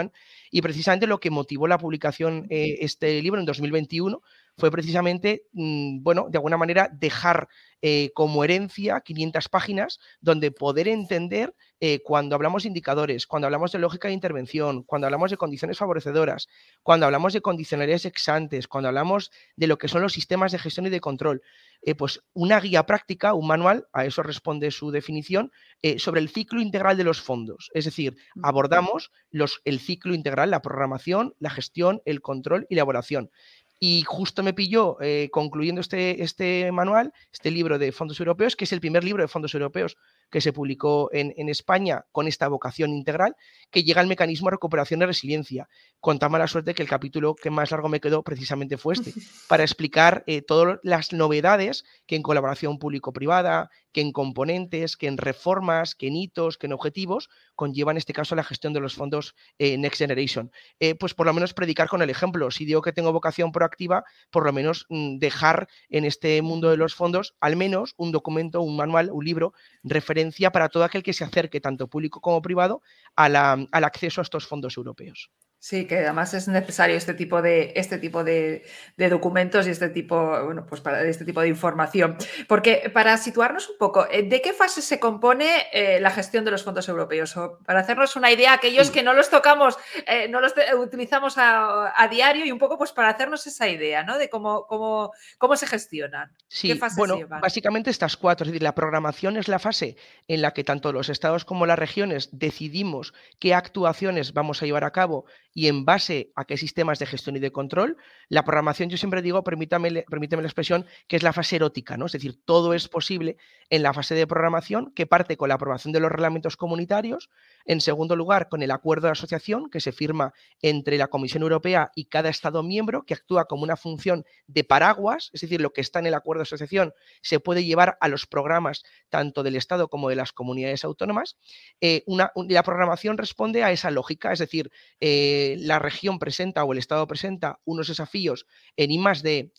Y 0.51 0.61
precisamente 0.61 1.07
lo 1.07 1.19
que 1.19 1.29
motivó 1.29 1.67
la 1.67 1.77
publicación 1.77 2.47
eh, 2.49 2.77
este 2.81 3.21
libro 3.21 3.39
en 3.39 3.45
2021 3.45 4.21
fue 4.59 4.69
precisamente, 4.71 5.43
mm, 5.53 6.03
bueno, 6.03 6.27
de 6.29 6.37
alguna 6.37 6.57
manera 6.57 6.89
dejar 6.91 7.47
eh, 7.81 8.11
como 8.13 8.43
herencia 8.43 8.99
500 8.99 9.47
páginas 9.47 9.99
donde 10.19 10.51
poder 10.51 10.89
entender 10.89 11.55
eh, 11.79 12.01
cuando 12.03 12.35
hablamos 12.35 12.63
de 12.63 12.67
indicadores, 12.67 13.25
cuando 13.25 13.47
hablamos 13.47 13.71
de 13.71 13.79
lógica 13.79 14.09
de 14.09 14.13
intervención, 14.13 14.83
cuando 14.83 15.07
hablamos 15.07 15.31
de 15.31 15.37
condiciones 15.37 15.77
favorecedoras, 15.77 16.49
cuando 16.83 17.05
hablamos 17.05 17.31
de 17.31 17.39
condicionalidades 17.39 18.03
exantes, 18.03 18.67
cuando 18.67 18.89
hablamos 18.89 19.31
de 19.55 19.67
lo 19.67 19.77
que 19.77 19.87
son 19.87 20.01
los 20.01 20.11
sistemas 20.11 20.51
de 20.51 20.59
gestión 20.59 20.87
y 20.87 20.89
de 20.89 20.99
control, 20.99 21.41
eh, 21.81 21.95
pues 21.95 22.21
una 22.33 22.59
guía 22.59 22.85
práctica, 22.85 23.33
un 23.33 23.47
manual, 23.47 23.87
a 23.93 24.03
eso 24.03 24.23
responde 24.23 24.71
su 24.71 24.91
definición, 24.91 25.51
sobre 25.97 26.19
el 26.19 26.27
ciclo 26.27 26.59
integral 26.59 26.97
de 26.97 27.05
los 27.05 27.21
fondos. 27.21 27.71
Es 27.73 27.85
decir, 27.85 28.17
abordamos 28.43 29.11
los, 29.31 29.61
el 29.63 29.79
ciclo 29.79 30.13
integral, 30.13 30.51
la 30.51 30.61
programación, 30.61 31.33
la 31.39 31.49
gestión, 31.49 32.01
el 32.03 32.19
control 32.19 32.67
y 32.69 32.75
la 32.75 32.81
evaluación. 32.81 33.31
Y 33.79 34.03
justo 34.03 34.43
me 34.43 34.53
pilló 34.53 34.97
eh, 35.01 35.29
concluyendo 35.31 35.81
este, 35.81 36.21
este 36.21 36.71
manual, 36.71 37.13
este 37.31 37.49
libro 37.49 37.79
de 37.79 37.91
fondos 37.91 38.19
europeos, 38.19 38.55
que 38.55 38.65
es 38.65 38.73
el 38.73 38.81
primer 38.81 39.03
libro 39.03 39.23
de 39.23 39.27
fondos 39.27 39.53
europeos 39.53 39.97
que 40.29 40.41
se 40.41 40.53
publicó 40.53 41.09
en, 41.11 41.49
España 41.49 42.05
con 42.11 42.27
esta 42.27 42.47
vocación 42.47 42.91
integral, 42.91 43.35
que 43.71 43.83
llega 43.83 44.01
al 44.01 44.07
mecanismo 44.07 44.47
de 44.47 44.51
recuperación 44.51 45.01
y 45.01 45.05
resiliencia. 45.05 45.67
Con 45.99 46.19
tan 46.19 46.31
mala 46.31 46.47
suerte 46.47 46.73
que 46.73 46.83
el 46.83 46.89
capítulo 46.89 47.35
que 47.35 47.49
más 47.49 47.71
largo 47.71 47.89
me 47.89 47.99
quedó 47.99 48.23
precisamente 48.23 48.77
fue 48.77 48.93
este, 48.93 49.13
para 49.47 49.63
explicar 49.63 50.23
eh, 50.27 50.41
todas 50.41 50.79
las 50.83 51.11
novedades 51.11 51.83
que 52.05 52.15
en 52.15 52.21
colaboración 52.21 52.77
público-privada, 52.77 53.69
que 53.91 54.01
en 54.01 54.11
componentes, 54.11 54.95
que 54.95 55.07
en 55.07 55.17
reformas, 55.17 55.95
que 55.95 56.07
en 56.07 56.15
hitos, 56.15 56.57
que 56.57 56.67
en 56.67 56.73
objetivos, 56.73 57.29
conlleva 57.55 57.91
en 57.91 57.97
este 57.97 58.13
caso 58.13 58.35
la 58.35 58.43
gestión 58.43 58.71
de 58.73 58.79
los 58.79 58.93
fondos 58.93 59.35
eh, 59.57 59.77
Next 59.77 59.97
Generation. 59.97 60.51
Eh, 60.79 60.93
pues 60.93 61.15
por 61.15 61.25
lo 61.25 61.33
menos 61.33 61.55
predicar 61.55 61.87
con 61.87 62.03
el 62.03 62.09
ejemplo. 62.11 62.51
Si 62.51 62.65
digo 62.65 62.83
que 62.83 62.93
tengo 62.93 63.11
vocación 63.11 63.51
proactiva, 63.51 64.03
por 64.29 64.45
lo 64.45 64.53
menos 64.53 64.85
mm, 64.89 65.17
dejar 65.17 65.67
en 65.89 66.05
este 66.05 66.41
mundo 66.43 66.69
de 66.69 66.77
los 66.77 66.93
fondos 66.93 67.35
al 67.39 67.55
menos 67.55 67.95
un 67.97 68.11
documento, 68.11 68.61
un 68.61 68.77
manual, 68.77 69.09
un 69.11 69.25
libro 69.25 69.53
referente 69.83 70.18
para 70.51 70.69
todo 70.69 70.83
aquel 70.83 71.03
que 71.03 71.13
se 71.13 71.23
acerque, 71.23 71.61
tanto 71.61 71.87
público 71.87 72.21
como 72.21 72.41
privado, 72.41 72.81
al 73.15 73.35
acceso 73.71 74.21
a 74.21 74.23
estos 74.23 74.47
fondos 74.47 74.77
europeos. 74.77 75.31
Sí, 75.61 75.85
que 75.85 75.97
además 75.97 76.33
es 76.33 76.47
necesario 76.47 76.95
este 76.95 77.13
tipo 77.13 77.41
de, 77.41 77.73
este 77.75 77.97
tipo 77.97 78.23
de, 78.23 78.63
documentos 78.95 79.67
y 79.67 79.71
este 79.71 79.89
tipo, 79.89 80.45
bueno, 80.45 80.65
pues 80.65 80.79
para 80.79 81.03
este 81.03 81.25
tipo 81.25 81.41
de 81.41 81.49
información. 81.49 82.15
Porque 82.47 82.89
para 82.93 83.17
situarnos 83.17 83.69
un 83.69 83.77
poco, 83.77 84.07
eh, 84.09 84.23
¿de 84.23 84.41
qué 84.41 84.53
fase 84.53 84.81
se 84.81 85.01
compone 85.01 85.67
eh, 85.73 85.99
la 85.99 86.11
gestión 86.11 86.45
de 86.45 86.51
los 86.51 86.63
fondos 86.63 86.87
europeos? 86.87 87.35
O 87.35 87.59
para 87.65 87.81
hacernos 87.81 88.15
una 88.15 88.31
idea, 88.31 88.53
aquellos 88.53 88.89
que 88.89 89.03
no 89.03 89.11
los 89.11 89.29
tocamos, 89.29 89.77
eh, 90.07 90.29
no 90.29 90.39
los 90.39 90.53
utilizamos 90.77 91.35
a, 91.37 92.07
diario 92.09 92.45
y 92.45 92.51
un 92.53 92.57
poco 92.57 92.77
pues 92.77 92.93
para 92.93 93.09
hacernos 93.09 93.45
esa 93.45 93.67
idea, 93.67 94.03
¿no? 94.03 94.17
De 94.17 94.29
cómo, 94.29 94.65
cómo, 94.65 95.11
cómo 95.37 95.57
se 95.57 95.67
gestionan. 95.67 96.31
Sí, 96.47 96.79
bueno, 96.95 97.19
básicamente 97.27 97.89
estas 97.89 98.15
cuatro. 98.15 98.45
Es 98.45 98.51
decir, 98.53 98.63
la 98.63 98.73
programación 98.73 99.35
es 99.35 99.49
la 99.49 99.59
fase 99.59 99.97
en 100.29 100.41
la 100.41 100.53
que 100.53 100.63
tanto 100.63 100.93
los 100.93 101.09
estados 101.09 101.43
como 101.43 101.65
las 101.65 101.77
regiones 101.77 102.29
decidimos 102.31 103.13
qué 103.39 103.53
actuaciones 103.53 104.33
vamos 104.33 104.63
a 104.63 104.65
llevar 104.65 104.85
a 104.85 104.91
cabo 104.91 105.25
y 105.53 105.67
en 105.67 105.85
base 105.85 106.31
a 106.35 106.45
qué 106.45 106.57
sistemas 106.57 106.99
de 106.99 107.05
gestión 107.05 107.35
y 107.35 107.39
de 107.39 107.51
control, 107.51 107.97
la 108.27 108.43
programación, 108.43 108.89
yo 108.89 108.97
siempre 108.97 109.21
digo, 109.21 109.43
permítame, 109.43 110.03
permítame 110.09 110.43
la 110.43 110.47
expresión, 110.47 110.85
que 111.07 111.15
es 111.15 111.23
la 111.23 111.33
fase 111.33 111.55
erótica, 111.55 111.97
¿no? 111.97 112.05
Es 112.05 112.11
decir, 112.11 112.39
todo 112.45 112.73
es 112.73 112.87
posible 112.87 113.37
en 113.69 113.83
la 113.83 113.93
fase 113.93 114.15
de 114.15 114.27
programación 114.27 114.91
que 114.93 115.05
parte 115.05 115.37
con 115.37 115.49
la 115.49 115.55
aprobación 115.55 115.91
de 115.91 115.99
los 115.99 116.11
reglamentos 116.11 116.57
comunitarios, 116.57 117.29
en 117.65 117.81
segundo 117.81 118.15
lugar, 118.15 118.49
con 118.49 118.61
el 118.61 118.71
acuerdo 118.71 119.07
de 119.07 119.11
asociación 119.11 119.69
que 119.69 119.81
se 119.81 119.91
firma 119.91 120.33
entre 120.61 120.97
la 120.97 121.07
Comisión 121.07 121.43
Europea 121.43 121.91
y 121.95 122.05
cada 122.05 122.29
Estado 122.29 122.63
miembro, 122.63 123.03
que 123.03 123.13
actúa 123.13 123.45
como 123.45 123.63
una 123.63 123.75
función 123.75 124.25
de 124.47 124.63
paraguas, 124.63 125.29
es 125.33 125.41
decir, 125.41 125.61
lo 125.61 125.73
que 125.73 125.81
está 125.81 125.99
en 125.99 126.07
el 126.07 126.13
acuerdo 126.13 126.39
de 126.39 126.43
asociación 126.43 126.93
se 127.21 127.39
puede 127.39 127.63
llevar 127.63 127.97
a 128.01 128.07
los 128.07 128.25
programas 128.25 128.83
tanto 129.09 129.43
del 129.43 129.55
Estado 129.55 129.87
como 129.87 130.09
de 130.09 130.15
las 130.15 130.31
comunidades 130.31 130.83
autónomas. 130.83 131.37
Eh, 131.81 132.03
una, 132.05 132.31
la 132.35 132.63
programación 132.63 133.17
responde 133.17 133.63
a 133.63 133.71
esa 133.71 133.91
lógica, 133.91 134.31
es 134.31 134.39
decir, 134.39 134.71
eh, 134.99 135.38
la 135.59 135.79
región 135.79 136.19
presenta 136.19 136.63
o 136.63 136.73
el 136.73 136.79
Estado 136.79 137.07
presenta 137.07 137.59
unos 137.65 137.87
desafíos 137.87 138.45
en 138.77 138.91
I 138.91 138.99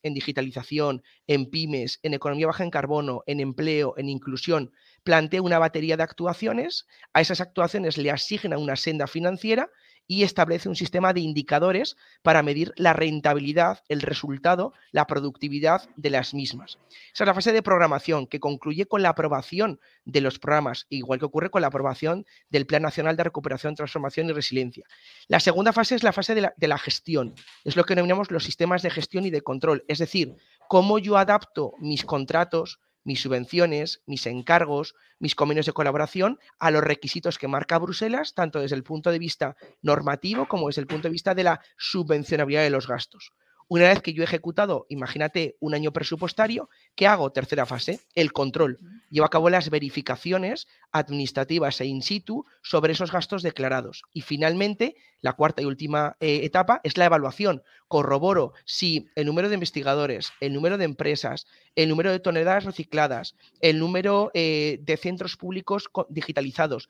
en 0.02 0.14
digitalización, 0.14 1.02
en 1.26 1.50
pymes, 1.50 2.00
en 2.02 2.14
economía 2.14 2.46
baja 2.46 2.64
en 2.64 2.70
carbono, 2.70 3.22
en 3.26 3.40
empleo, 3.40 3.94
en 3.96 4.08
inclusión, 4.08 4.72
plantea 5.02 5.42
una 5.42 5.58
batería 5.58 5.96
de 5.96 6.02
actuaciones, 6.02 6.86
a 7.12 7.20
esas 7.20 7.40
actuaciones 7.40 7.98
le 7.98 8.10
asigna 8.10 8.58
una 8.58 8.76
senda 8.76 9.06
financiera 9.06 9.70
y 10.10 10.24
establece 10.24 10.68
un 10.68 10.74
sistema 10.74 11.12
de 11.12 11.20
indicadores 11.20 11.96
para 12.22 12.42
medir 12.42 12.72
la 12.74 12.92
rentabilidad, 12.92 13.84
el 13.86 14.00
resultado, 14.02 14.72
la 14.90 15.06
productividad 15.06 15.88
de 15.94 16.10
las 16.10 16.34
mismas. 16.34 16.80
Esa 17.14 17.22
es 17.22 17.26
la 17.28 17.34
fase 17.34 17.52
de 17.52 17.62
programación 17.62 18.26
que 18.26 18.40
concluye 18.40 18.86
con 18.86 19.02
la 19.02 19.10
aprobación 19.10 19.78
de 20.04 20.20
los 20.20 20.40
programas, 20.40 20.86
igual 20.88 21.20
que 21.20 21.26
ocurre 21.26 21.50
con 21.50 21.60
la 21.60 21.68
aprobación 21.68 22.26
del 22.48 22.66
Plan 22.66 22.82
Nacional 22.82 23.16
de 23.16 23.22
Recuperación, 23.22 23.76
Transformación 23.76 24.28
y 24.28 24.32
Resiliencia. 24.32 24.84
La 25.28 25.38
segunda 25.38 25.72
fase 25.72 25.94
es 25.94 26.02
la 26.02 26.12
fase 26.12 26.34
de 26.34 26.40
la, 26.40 26.54
de 26.56 26.66
la 26.66 26.78
gestión, 26.78 27.32
es 27.62 27.76
lo 27.76 27.84
que 27.84 27.94
denominamos 27.94 28.32
los 28.32 28.42
sistemas 28.42 28.82
de 28.82 28.90
gestión 28.90 29.26
y 29.26 29.30
de 29.30 29.42
control, 29.42 29.84
es 29.86 29.98
decir, 29.98 30.34
cómo 30.68 30.98
yo 30.98 31.18
adapto 31.18 31.74
mis 31.78 32.04
contratos, 32.04 32.80
mis 33.04 33.20
subvenciones, 33.20 34.02
mis 34.06 34.26
encargos, 34.26 34.94
mis 35.18 35.34
convenios 35.34 35.66
de 35.66 35.72
colaboración 35.72 36.38
a 36.58 36.70
los 36.70 36.82
requisitos 36.82 37.38
que 37.38 37.48
marca 37.48 37.78
Bruselas, 37.78 38.34
tanto 38.34 38.60
desde 38.60 38.76
el 38.76 38.82
punto 38.82 39.10
de 39.10 39.18
vista 39.18 39.56
normativo 39.82 40.46
como 40.48 40.68
desde 40.68 40.82
el 40.82 40.86
punto 40.86 41.08
de 41.08 41.12
vista 41.12 41.34
de 41.34 41.44
la 41.44 41.60
subvencionabilidad 41.76 42.62
de 42.62 42.70
los 42.70 42.86
gastos. 42.86 43.32
Una 43.72 43.84
vez 43.84 44.02
que 44.02 44.12
yo 44.12 44.22
he 44.22 44.24
ejecutado, 44.24 44.84
imagínate, 44.88 45.56
un 45.60 45.74
año 45.74 45.92
presupuestario, 45.92 46.68
¿qué 46.96 47.06
hago? 47.06 47.30
Tercera 47.30 47.66
fase, 47.66 48.00
el 48.16 48.32
control. 48.32 48.80
Llevo 49.10 49.26
a 49.26 49.30
cabo 49.30 49.48
las 49.48 49.70
verificaciones 49.70 50.66
administrativas 50.90 51.80
e 51.80 51.86
in 51.86 52.02
situ 52.02 52.44
sobre 52.62 52.94
esos 52.94 53.12
gastos 53.12 53.44
declarados. 53.44 54.02
Y 54.12 54.22
finalmente, 54.22 54.96
la 55.20 55.34
cuarta 55.34 55.62
y 55.62 55.66
última 55.66 56.16
eh, 56.18 56.40
etapa 56.42 56.80
es 56.82 56.96
la 56.96 57.04
evaluación. 57.04 57.62
Corroboro 57.86 58.54
si 58.64 59.08
el 59.14 59.26
número 59.26 59.48
de 59.48 59.54
investigadores, 59.54 60.32
el 60.40 60.52
número 60.52 60.76
de 60.76 60.84
empresas, 60.84 61.46
el 61.76 61.88
número 61.88 62.10
de 62.10 62.18
toneladas 62.18 62.64
recicladas, 62.64 63.36
el 63.60 63.78
número 63.78 64.32
eh, 64.34 64.78
de 64.82 64.96
centros 64.96 65.36
públicos 65.36 65.88
digitalizados, 66.08 66.88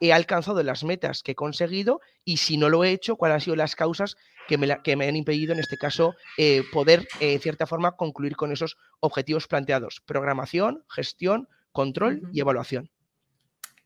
he 0.00 0.12
alcanzado 0.12 0.62
las 0.62 0.82
metas 0.84 1.22
que 1.22 1.32
he 1.32 1.34
conseguido 1.34 2.00
y 2.24 2.38
si 2.38 2.56
no 2.56 2.70
lo 2.70 2.84
he 2.84 2.90
hecho, 2.90 3.16
cuáles 3.16 3.34
han 3.34 3.40
sido 3.42 3.56
las 3.56 3.76
causas 3.76 4.16
que 4.52 4.58
me, 4.58 4.82
que 4.82 4.96
me 4.96 5.08
han 5.08 5.16
impedido, 5.16 5.54
en 5.54 5.60
este 5.60 5.78
caso, 5.78 6.14
eh, 6.36 6.62
poder, 6.70 7.08
en 7.20 7.40
cierta 7.40 7.66
forma, 7.66 7.92
concluir 7.92 8.36
con 8.36 8.52
esos 8.52 8.76
objetivos 9.00 9.48
planteados. 9.48 10.02
Programación, 10.04 10.84
gestión, 10.90 11.48
control 11.72 12.28
y 12.34 12.40
evaluación. 12.40 12.90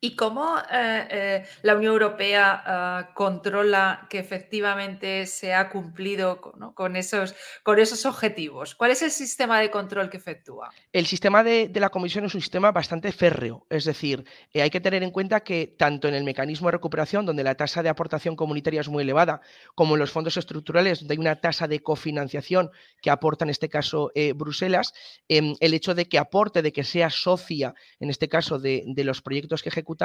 ¿Y 0.07 0.14
cómo 0.14 0.57
eh, 0.73 1.09
eh, 1.11 1.45
la 1.62 1.75
Unión 1.75 1.95
Europea 1.95 2.62
ah, 2.64 3.11
controla 3.12 4.07
que 4.09 4.21
efectivamente 4.21 5.27
se 5.27 5.53
ha 5.53 5.69
cumplido 5.69 6.40
con, 6.40 6.95
esos, 6.95 7.35
con 7.64 7.81
esos 7.81 8.07
objetivos? 8.07 8.77
¿Cuál 8.77 8.92
es 8.92 9.03
el 9.03 9.11
sistema 9.11 9.59
de 9.59 9.69
control 9.69 10.09
que 10.09 10.16
efectúa? 10.16 10.71
El 10.92 11.07
sistema 11.07 11.42
de, 11.42 11.73
la 11.75 11.90
Comisión 11.90 12.25
es 12.25 12.37
un 12.37 12.40
sistema 12.40 12.71
bastante 12.71 13.11
férreo, 13.11 13.66
es 13.69 13.85
decir, 13.85 14.25
eh, 14.53 14.62
hay 14.62 14.71
que 14.71 14.81
tener 14.81 15.03
en 15.03 15.11
cuenta 15.11 15.40
que 15.40 15.75
tanto 15.77 16.07
en 16.07 16.14
el 16.14 16.23
mecanismo 16.23 16.69
de 16.69 16.73
recuperación, 16.73 17.27
donde 17.27 17.42
la 17.42 17.57
tasa 17.57 17.83
de 17.83 17.88
aportación 17.88 18.37
comunitaria 18.37 18.83
es 18.83 18.88
muy 18.88 19.03
elevada, 19.03 19.40
como 19.75 19.97
en 19.97 19.99
los 19.99 20.12
fondos 20.12 20.37
estructurales, 20.37 21.01
donde 21.01 21.14
hay 21.14 21.19
una 21.19 21.40
tasa 21.40 21.66
de 21.66 21.81
cofinanciación 21.81 22.71
que 23.03 23.11
aporta 23.11 23.45
en 23.45 23.51
este 23.51 23.69
caso 23.69 24.12
Bruselas, 24.37 24.95
em, 25.29 25.57
el 25.59 25.75
hecho 25.75 25.97
de 25.97 26.07
que 26.07 26.19
aporte, 26.19 26.62
de 26.62 26.73
que 26.73 26.85
sea 26.85 27.11
socia, 27.11 27.75
en 27.99 28.11
este 28.11 28.29
caso, 28.29 28.61
de, 28.61 28.85
de 28.87 29.03
los 29.03 29.21
proyectos 29.21 29.64
que 29.64 29.69
ejecuta 29.71 29.95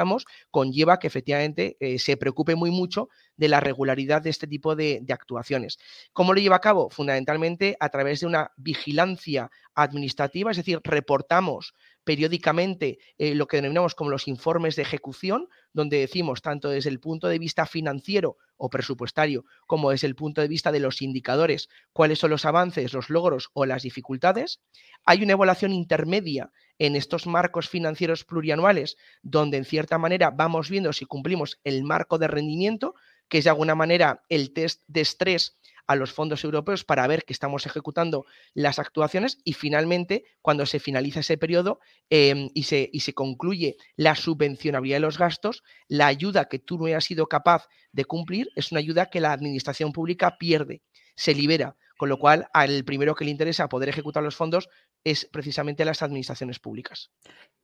conlleva 0.50 0.98
que 0.98 1.06
efectivamente 1.06 1.76
eh, 1.80 1.98
se 1.98 2.16
preocupe 2.16 2.54
muy 2.54 2.70
mucho 2.70 3.08
de 3.36 3.48
la 3.48 3.60
regularidad 3.60 4.22
de 4.22 4.30
este 4.30 4.46
tipo 4.46 4.76
de, 4.76 5.04
actuaciones. 5.08 5.78
¿Cómo 6.12 6.32
lo 6.32 6.40
lleva 6.40 6.56
a 6.56 6.60
cabo? 6.60 6.88
Fundamentalmente 6.90 7.76
a 7.78 7.88
través 7.88 8.20
de 8.20 8.26
una 8.26 8.50
vigilancia 8.56 9.50
administrativa, 9.74 10.50
es 10.50 10.56
decir, 10.56 10.80
reportamos 10.84 11.74
periódicamente 12.04 12.98
eh, 13.18 13.34
lo 13.34 13.46
que 13.46 13.58
denominamos 13.58 13.94
como 13.94 14.10
los 14.10 14.28
informes 14.28 14.76
de 14.76 14.82
ejecución, 14.82 15.48
donde 15.72 15.98
decimos 15.98 16.42
tanto 16.42 16.68
desde 16.68 16.90
el 16.90 17.00
punto 17.00 17.28
de 17.28 17.38
vista 17.38 17.66
financiero 17.66 18.36
o 18.56 18.70
presupuestario 18.70 19.44
como 19.66 19.90
desde 19.90 20.06
el 20.06 20.14
punto 20.14 20.40
de 20.40 20.48
vista 20.48 20.72
de 20.72 20.80
los 20.80 21.02
indicadores 21.02 21.68
cuáles 21.92 22.18
son 22.18 22.30
los 22.30 22.44
avances, 22.44 22.92
los 22.92 23.10
logros 23.10 23.50
o 23.54 23.66
las 23.66 23.82
dificultades. 23.82 24.60
Hay 25.04 25.22
una 25.22 25.32
evaluación 25.32 25.72
intermedia 25.72 26.52
en 26.78 26.96
estos 26.96 27.26
marcos 27.26 27.68
financieros 27.68 28.24
plurianuales, 28.24 28.96
donde 29.22 29.56
en 29.56 29.64
cierta 29.64 29.98
manera 29.98 30.30
vamos 30.30 30.70
viendo 30.70 30.92
si 30.92 31.04
cumplimos 31.04 31.60
el 31.64 31.84
marco 31.84 32.18
de 32.18 32.28
rendimiento, 32.28 32.94
que 33.32 33.38
es 33.38 33.44
de 33.44 33.50
alguna 33.50 33.74
manera 33.74 34.22
el 34.28 34.52
test 34.52 34.82
de 34.88 35.00
estrés 35.00 35.56
a 35.86 35.96
los 35.96 36.12
fondos 36.12 36.44
europeos 36.44 36.84
para 36.84 37.06
ver 37.06 37.24
que 37.24 37.32
estamos 37.32 37.64
ejecutando 37.64 38.26
las 38.52 38.78
actuaciones 38.78 39.38
y 39.42 39.54
finalmente, 39.54 40.24
cuando 40.42 40.66
se 40.66 40.80
finaliza 40.80 41.20
ese 41.20 41.38
periodo 41.38 41.80
em, 42.10 42.50
y, 42.52 42.64
se, 42.64 42.90
y 42.92 43.00
se 43.00 43.14
concluye 43.14 43.78
la 43.96 44.16
subvencionabilidad 44.16 44.96
de 44.96 45.00
los 45.00 45.16
gastos, 45.16 45.62
la 45.88 46.08
ayuda 46.08 46.50
que 46.50 46.58
tú 46.58 46.76
no 46.76 46.84
hayas 46.84 47.06
sido 47.06 47.26
capaz 47.26 47.68
de 47.90 48.04
cumplir 48.04 48.50
es 48.54 48.70
una 48.70 48.80
ayuda 48.80 49.08
que 49.08 49.22
la 49.22 49.32
administración 49.32 49.92
pública 49.92 50.36
pierde, 50.36 50.82
se 51.16 51.32
libera, 51.32 51.78
con 51.96 52.10
lo 52.10 52.18
cual 52.18 52.48
al 52.52 52.84
primero 52.84 53.14
que 53.14 53.24
le 53.24 53.30
interesa 53.30 53.70
poder 53.70 53.88
ejecutar 53.88 54.22
los 54.22 54.36
fondos 54.36 54.68
es 55.04 55.28
precisamente 55.30 55.84
las 55.84 56.02
administraciones 56.02 56.58
públicas. 56.58 57.10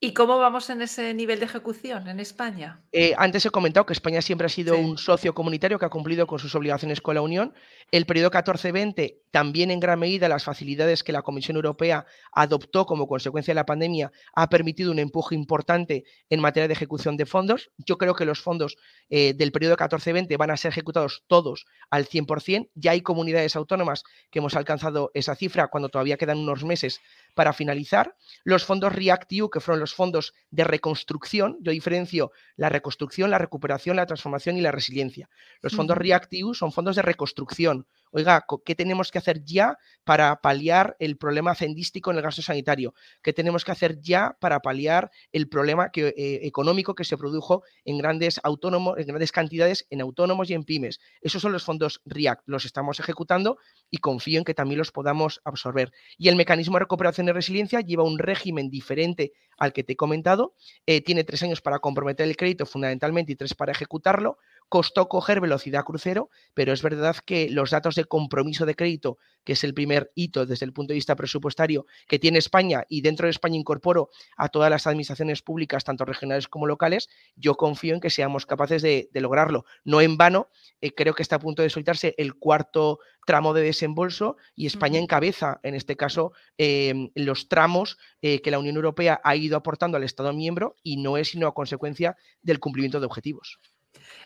¿Y 0.00 0.12
cómo 0.12 0.38
vamos 0.38 0.70
en 0.70 0.80
ese 0.80 1.12
nivel 1.12 1.40
de 1.40 1.46
ejecución 1.46 2.06
en 2.06 2.20
España? 2.20 2.80
Eh, 2.92 3.14
antes 3.18 3.44
he 3.44 3.50
comentado 3.50 3.84
que 3.84 3.92
España 3.92 4.22
siempre 4.22 4.46
ha 4.46 4.48
sido 4.48 4.78
un 4.78 4.96
socio 4.96 5.34
comunitario 5.34 5.76
que 5.76 5.86
ha 5.86 5.90
cumplido 5.90 6.28
con 6.28 6.38
sus 6.38 6.54
obligaciones 6.54 7.00
con 7.00 7.16
la 7.16 7.20
Unión. 7.20 7.52
El 7.90 8.06
periodo 8.06 8.30
14-20, 8.30 9.22
también 9.32 9.72
en 9.72 9.80
gran 9.80 9.98
medida 9.98 10.28
las 10.28 10.44
facilidades 10.44 11.02
que 11.02 11.10
la 11.10 11.22
Comisión 11.22 11.56
Europea 11.56 12.06
adoptó 12.30 12.86
como 12.86 13.08
consecuencia 13.08 13.50
de 13.50 13.56
la 13.56 13.66
pandemia, 13.66 14.12
ha 14.34 14.48
permitido 14.48 14.92
un 14.92 15.00
empuje 15.00 15.34
importante 15.34 16.04
en 16.30 16.40
materia 16.40 16.68
de 16.68 16.74
ejecución 16.74 17.16
de 17.16 17.26
fondos. 17.26 17.72
Yo 17.78 17.98
creo 17.98 18.14
que 18.14 18.24
los 18.24 18.40
fondos 18.40 18.76
eh, 19.10 19.34
del 19.34 19.50
periodo 19.50 19.76
14-20 19.76 20.36
van 20.36 20.52
a 20.52 20.56
ser 20.56 20.70
ejecutados 20.70 21.24
todos 21.26 21.66
al 21.90 22.06
100%. 22.06 22.70
Ya 22.76 22.92
hay 22.92 23.00
comunidades 23.00 23.56
autónomas 23.56 24.04
que 24.30 24.38
hemos 24.38 24.54
alcanzado 24.54 25.10
esa 25.14 25.34
cifra 25.34 25.66
cuando 25.66 25.88
todavía 25.88 26.18
quedan 26.18 26.38
unos 26.38 26.62
meses 26.62 27.00
para 27.38 27.52
finalizar. 27.52 28.16
Los 28.42 28.64
fondos 28.64 28.92
REACT-EU, 28.92 29.48
que 29.48 29.60
fueron 29.60 29.78
los 29.78 29.94
fondos 29.94 30.34
de 30.50 30.64
reconstrucción, 30.64 31.56
yo 31.60 31.70
diferencio 31.70 32.32
la 32.56 32.68
reconstrucción, 32.68 33.30
la 33.30 33.38
recuperación, 33.38 33.94
la 33.94 34.06
transformación 34.06 34.56
y 34.56 34.60
la 34.60 34.72
resiliencia. 34.72 35.30
Los 35.62 35.72
fondos 35.76 35.96
REACT-EU 35.96 36.52
son 36.52 36.72
fondos 36.72 36.96
de 36.96 37.02
reconstrucción, 37.02 37.86
oiga, 38.12 38.44
¿qué 38.64 38.74
tenemos 38.74 39.10
que 39.10 39.18
hacer 39.18 39.44
ya 39.44 39.78
para 40.04 40.40
paliar 40.40 40.96
el 40.98 41.16
problema 41.16 41.54
cendístico 41.54 42.10
en 42.10 42.16
el 42.16 42.22
gasto 42.22 42.42
sanitario? 42.42 42.94
¿Qué 43.22 43.32
tenemos 43.32 43.64
que 43.64 43.72
hacer 43.72 44.00
ya 44.00 44.36
para 44.40 44.60
paliar 44.60 45.10
el 45.32 45.48
problema 45.48 45.90
eh, 45.94 46.40
económico 46.42 46.94
que 46.94 47.04
se 47.04 47.16
produjo 47.16 47.62
en 47.84 47.98
grandes 47.98 48.40
autónomos, 48.42 48.98
en 48.98 49.06
grandes 49.06 49.32
cantidades 49.32 49.86
en 49.90 50.00
autónomos 50.00 50.50
y 50.50 50.54
en 50.54 50.64
pymes? 50.64 51.00
Esos 51.20 51.42
son 51.42 51.52
los 51.52 51.64
fondos 51.64 52.00
REACT, 52.04 52.42
los 52.46 52.64
estamos 52.64 53.00
ejecutando 53.00 53.58
y 53.90 53.98
confío 53.98 54.38
en 54.38 54.44
que 54.44 54.54
también 54.54 54.78
los 54.78 54.92
podamos 54.92 55.40
absorber. 55.44 55.92
Y 56.16 56.28
el 56.28 56.36
mecanismo 56.36 56.76
de 56.76 56.80
recuperación 56.80 57.28
y 57.28 57.32
resiliencia 57.32 57.80
lleva 57.80 58.04
un 58.04 58.18
régimen 58.18 58.70
diferente 58.70 59.32
al 59.58 59.72
que 59.72 59.84
te 59.84 59.94
he 59.94 59.96
comentado, 59.96 60.54
eh, 60.86 61.00
tiene 61.00 61.24
tres 61.24 61.42
años 61.42 61.60
para 61.60 61.80
comprometer 61.80 62.28
el 62.28 62.36
crédito 62.36 62.64
fundamentalmente 62.64 63.32
y 63.32 63.36
tres 63.36 63.54
para 63.54 63.72
ejecutarlo, 63.72 64.38
costó 64.68 65.08
coger 65.08 65.40
velocidad 65.40 65.84
crucero, 65.84 66.30
pero 66.54 66.72
es 66.72 66.82
verdad 66.82 67.16
que 67.24 67.50
los 67.50 67.70
datos 67.70 67.94
de 67.98 68.06
compromiso 68.06 68.64
de 68.64 68.74
crédito, 68.74 69.18
que 69.44 69.52
es 69.52 69.64
el 69.64 69.74
primer 69.74 70.10
hito 70.14 70.46
desde 70.46 70.64
el 70.64 70.72
punto 70.72 70.92
de 70.92 70.96
vista 70.96 71.16
presupuestario 71.16 71.86
que 72.06 72.18
tiene 72.18 72.38
España 72.38 72.84
y 72.88 73.00
dentro 73.00 73.26
de 73.26 73.30
España 73.30 73.56
incorporo 73.56 74.10
a 74.36 74.48
todas 74.48 74.70
las 74.70 74.86
administraciones 74.86 75.42
públicas, 75.42 75.84
tanto 75.84 76.04
regionales 76.04 76.48
como 76.48 76.66
locales, 76.66 77.08
yo 77.36 77.56
confío 77.56 77.94
en 77.94 78.00
que 78.00 78.10
seamos 78.10 78.46
capaces 78.46 78.82
de, 78.82 79.08
lograrlo. 79.14 79.64
No 79.84 80.00
en 80.00 80.16
vano, 80.16 80.48
eh, 80.80 80.94
creo 80.94 81.12
que 81.14 81.22
está 81.22 81.36
a 81.36 81.40
punto 81.40 81.62
de 81.62 81.70
soltarse 81.70 82.14
el 82.18 82.34
cuarto 82.34 83.00
tramo 83.26 83.52
de 83.52 83.62
desembolso 83.62 84.36
y 84.54 84.66
España 84.66 85.00
encabeza, 85.00 85.60
en 85.62 85.74
este 85.74 85.96
caso, 85.96 86.32
em, 86.56 87.10
los 87.14 87.48
tramos 87.48 87.98
eh, 88.22 88.40
que 88.40 88.50
la 88.50 88.58
Unión 88.58 88.76
Europea 88.76 89.20
ha 89.24 89.36
ido 89.36 89.56
aportando 89.56 89.96
al 89.96 90.04
Estado 90.04 90.32
miembro 90.32 90.76
y 90.82 90.96
no 90.96 91.16
es 91.16 91.28
sino 91.28 91.46
a 91.46 91.54
consecuencia 91.54 92.16
del 92.42 92.60
cumplimiento 92.60 93.00
de 93.00 93.06
objetivos. 93.06 93.58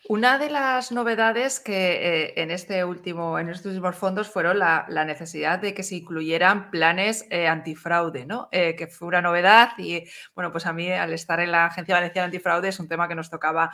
Una 0.08 0.38
de 0.38 0.50
las 0.50 0.90
novedades 0.92 1.60
que 1.60 2.24
eh, 2.24 2.42
en, 2.42 2.50
este 2.50 2.84
último, 2.84 3.38
en 3.38 3.48
estos 3.48 3.66
últimos 3.66 3.96
fondos 3.96 4.28
fueron 4.28 4.58
la, 4.58 4.86
necesidad 5.06 5.58
de 5.58 5.74
que 5.74 5.82
se 5.82 5.96
incluyeran 5.96 6.70
planes 6.70 7.26
eh, 7.30 7.46
antifraude, 7.46 8.26
¿no? 8.26 8.48
Eh, 8.50 8.74
que 8.76 8.86
fue 8.86 9.08
una 9.08 9.22
novedad 9.22 9.70
y, 9.78 10.04
bueno, 10.34 10.50
pues 10.50 10.66
a 10.66 10.72
mí 10.72 10.90
al 10.90 11.12
estar 11.12 11.40
en 11.40 11.52
la 11.52 11.66
Agencia 11.66 11.94
Valenciana 11.94 12.26
Antifraude 12.26 12.68
es 12.68 12.80
un 12.80 12.88
tema 12.88 13.08
que 13.08 13.14
nos 13.14 13.30
tocaba. 13.30 13.70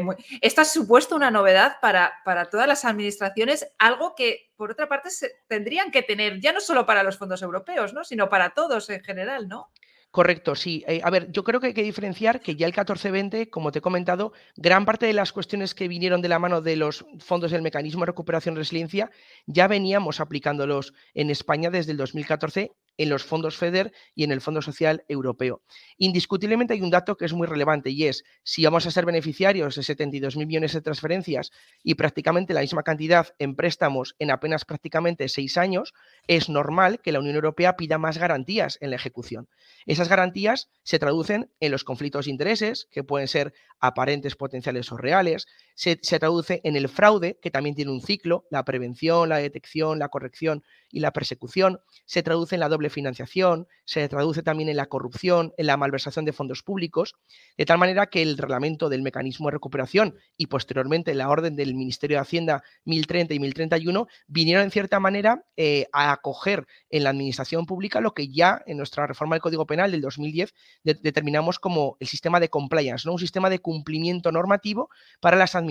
Muy... 0.00 0.16
Esto 0.40 0.62
ha 0.62 0.64
supuesto 0.64 1.14
una 1.16 1.30
novedad 1.30 1.76
para, 1.80 2.12
para 2.24 2.46
todas 2.46 2.66
las 2.66 2.84
administraciones, 2.84 3.68
algo 3.78 4.14
que, 4.14 4.50
por 4.56 4.70
otra 4.70 4.88
parte, 4.88 5.10
se, 5.10 5.42
tendrían 5.46 5.90
que 5.90 6.02
tener 6.02 6.40
ya 6.40 6.52
no 6.52 6.60
solo 6.60 6.86
para 6.86 7.02
los 7.02 7.18
fondos 7.18 7.42
europeos, 7.42 7.94
¿no? 7.94 8.04
Sino 8.04 8.28
para 8.28 8.50
todos 8.50 8.90
en 8.90 9.02
general, 9.02 9.48
¿no? 9.48 9.70
Correcto, 10.10 10.54
sí. 10.54 10.84
Eh, 10.88 11.00
a 11.04 11.10
ver, 11.10 11.30
yo 11.32 11.44
creo 11.44 11.60
que 11.60 11.68
hay 11.68 11.74
que 11.74 11.82
diferenciar 11.82 12.40
que 12.40 12.56
ya 12.56 12.66
el 12.66 12.72
14-20, 12.72 13.50
como 13.50 13.70
te 13.72 13.80
he 13.80 13.82
comentado, 13.82 14.32
gran 14.56 14.86
parte 14.86 15.04
de 15.06 15.12
las 15.12 15.32
cuestiones 15.32 15.74
que 15.74 15.86
vinieron 15.86 16.22
de 16.22 16.28
la 16.28 16.38
mano 16.38 16.62
de 16.62 16.76
los 16.76 17.04
fondos 17.18 17.50
del 17.50 17.60
mecanismo 17.62 18.00
de 18.00 18.06
recuperación 18.06 18.54
y 18.54 18.58
resiliencia 18.58 19.10
ya 19.46 19.68
veníamos 19.68 20.20
aplicándolos 20.20 20.94
en 21.14 21.30
España 21.30 21.70
desde 21.70 21.92
el 21.92 21.98
2014 21.98 22.72
en 22.98 23.08
los 23.08 23.24
fondos 23.24 23.56
FEDER 23.56 23.92
y 24.14 24.24
en 24.24 24.32
el 24.32 24.42
Fondo 24.42 24.60
Social 24.60 25.04
Europeo. 25.08 25.62
Indiscutiblemente 25.96 26.74
hay 26.74 26.82
un 26.82 26.90
dato 26.90 27.16
que 27.16 27.24
es 27.24 27.32
muy 27.32 27.46
relevante 27.46 27.90
y 27.90 28.04
es 28.04 28.24
si 28.42 28.64
vamos 28.64 28.86
a 28.86 28.90
ser 28.90 29.06
beneficiarios 29.06 29.76
de 29.76 29.82
72.000 29.82 30.46
millones 30.46 30.74
de 30.74 30.82
transferencias 30.82 31.50
y 31.82 31.94
prácticamente 31.94 32.52
la 32.52 32.60
misma 32.60 32.82
cantidad 32.82 33.34
en 33.38 33.56
préstamos 33.56 34.14
en 34.18 34.30
apenas 34.30 34.64
prácticamente 34.64 35.28
seis 35.28 35.56
años, 35.56 35.94
es 36.26 36.48
normal 36.48 37.00
que 37.00 37.12
la 37.12 37.20
Unión 37.20 37.36
Europea 37.36 37.76
pida 37.76 37.96
más 37.96 38.18
garantías 38.18 38.78
en 38.80 38.90
la 38.90 38.96
ejecución. 38.96 39.48
Esas 39.86 40.08
garantías 40.08 40.68
se 40.82 40.98
traducen 40.98 41.50
en 41.60 41.70
los 41.70 41.84
conflictos 41.84 42.26
de 42.26 42.32
intereses, 42.32 42.88
que 42.90 43.04
pueden 43.04 43.28
ser 43.28 43.54
aparentes, 43.80 44.36
potenciales 44.36 44.90
o 44.92 44.96
reales, 44.96 45.46
se, 45.78 46.18
traduce 46.18 46.60
en 46.64 46.74
el 46.74 46.88
fraude, 46.88 47.38
que 47.40 47.52
también 47.52 47.76
tiene 47.76 47.92
un 47.92 48.00
ciclo, 48.00 48.46
la 48.50 48.64
prevención, 48.64 49.28
la 49.28 49.36
detección, 49.36 50.00
la 50.00 50.08
corrección 50.08 50.64
y 50.90 50.98
la 50.98 51.12
persecución, 51.12 51.80
se 52.04 52.24
traduce 52.24 52.56
en 52.56 52.60
la 52.60 52.68
doble 52.68 52.90
financiación, 52.90 53.68
se 53.84 54.08
traduce 54.08 54.42
también 54.42 54.68
en 54.68 54.76
la 54.76 54.86
corrupción, 54.86 55.52
en 55.56 55.66
la 55.66 55.76
malversación 55.76 56.24
de 56.24 56.32
fondos 56.32 56.64
públicos, 56.64 57.14
de 57.56 57.64
tal 57.64 57.78
manera 57.78 58.06
que 58.06 58.22
el 58.22 58.36
reglamento 58.36 58.88
del 58.88 59.02
mecanismo 59.02 59.46
de 59.46 59.52
recuperación 59.52 60.16
y 60.36 60.46
posteriormente 60.46 61.14
la 61.14 61.28
orden 61.28 61.54
del 61.54 61.76
Ministerio 61.76 62.16
de 62.16 62.22
Hacienda 62.22 62.64
1030 62.84 63.34
y 63.34 63.38
1031 63.38 64.08
vinieron 64.26 64.64
en 64.64 64.70
cierta 64.72 64.98
manera 64.98 65.44
eh, 65.56 65.86
a 65.92 66.10
acoger 66.10 66.66
en 66.90 67.04
la 67.04 67.10
administración 67.10 67.66
pública 67.66 68.00
lo 68.00 68.14
que 68.14 68.28
ya 68.28 68.62
en 68.66 68.78
nuestra 68.78 69.06
reforma 69.06 69.36
del 69.36 69.42
Código 69.42 69.64
Penal 69.64 69.92
del 69.92 70.00
2010 70.00 70.52
determinamos 70.82 71.60
como 71.60 71.96
el 72.00 72.08
sistema 72.08 72.40
de 72.40 72.48
compliance, 72.48 73.06
¿no? 73.06 73.12
un 73.12 73.20
sistema 73.20 73.48
de 73.48 73.60
cumplimiento 73.60 74.32
normativo 74.32 74.88
para 75.20 75.36
las 75.36 75.54
administraciones 75.54 75.67